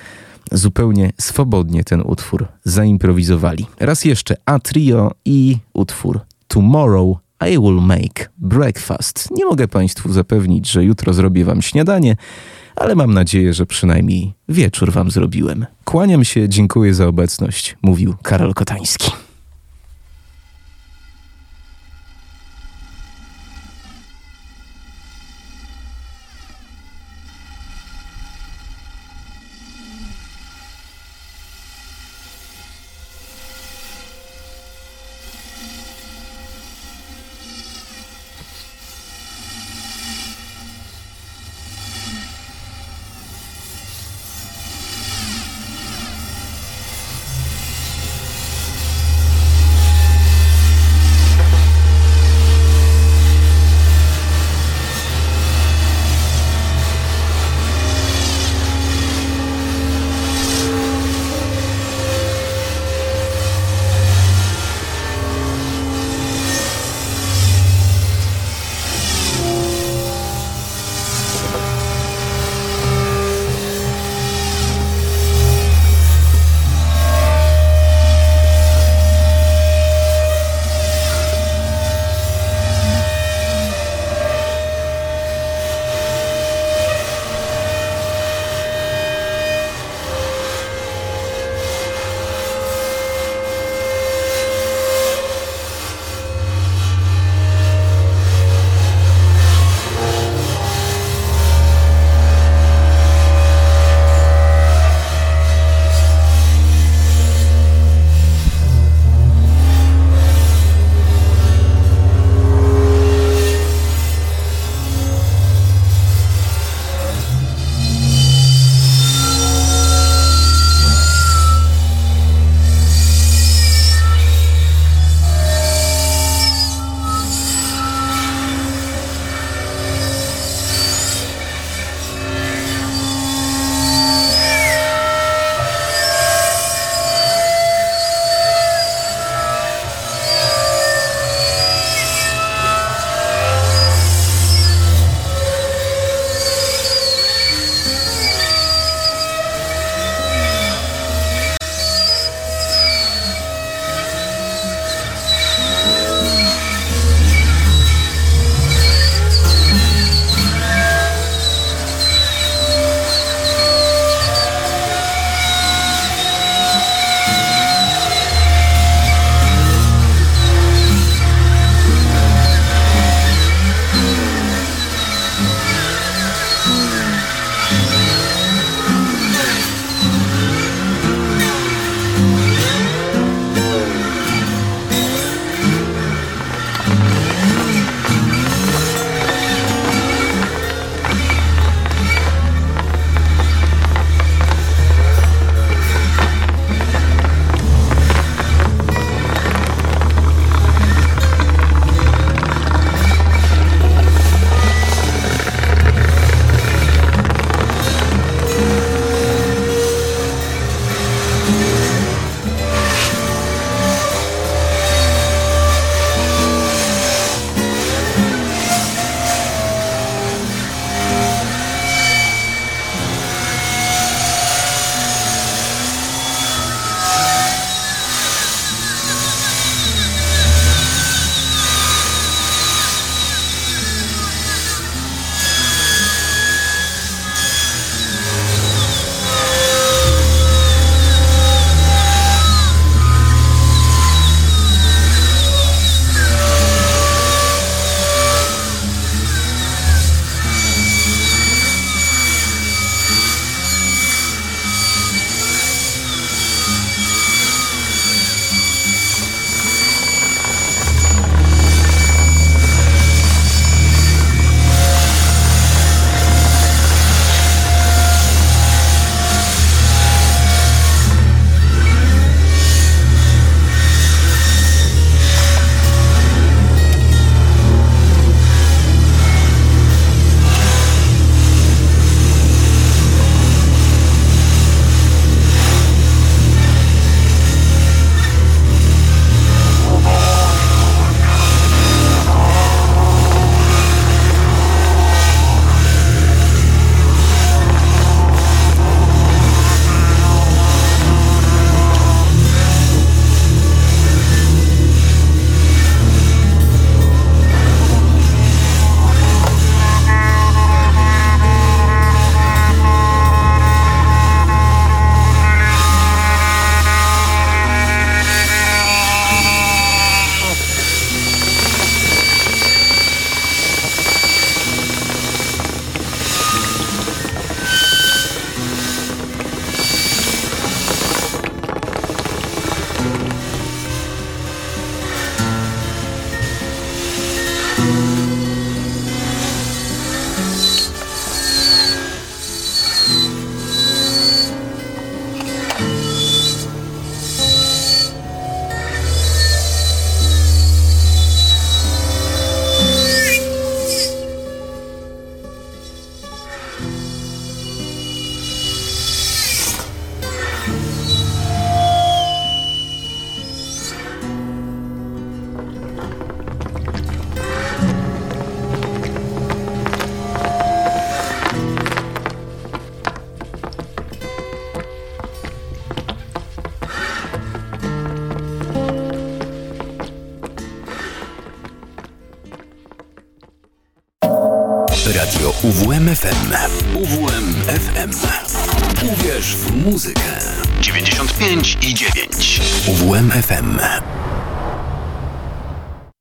zupełnie 0.52 1.12
swobodnie 1.18 1.84
ten 1.84 2.02
utwór 2.04 2.48
zaimprowizowali. 2.64 3.66
Raz 3.80 4.04
jeszcze 4.04 4.34
A 4.44 4.58
Trio 4.58 5.10
i 5.24 5.56
utwór 5.72 6.20
Tomorrow 6.48 7.18
I 7.50 7.58
will 7.58 7.80
make 7.82 8.30
breakfast. 8.38 9.30
Nie 9.30 9.44
mogę 9.44 9.68
Państwu 9.68 10.12
zapewnić, 10.12 10.70
że 10.70 10.84
jutro 10.84 11.12
zrobię 11.12 11.44
Wam 11.44 11.62
śniadanie, 11.62 12.16
ale 12.76 12.94
mam 12.94 13.14
nadzieję, 13.14 13.54
że 13.54 13.66
przynajmniej 13.66 14.32
wieczór 14.48 14.92
Wam 14.92 15.10
zrobiłem. 15.10 15.66
Kłaniam 15.84 16.24
się, 16.24 16.48
dziękuję 16.48 16.94
za 16.94 17.06
obecność, 17.06 17.76
mówił 17.82 18.14
Karol 18.22 18.54
Kotański. 18.54 19.10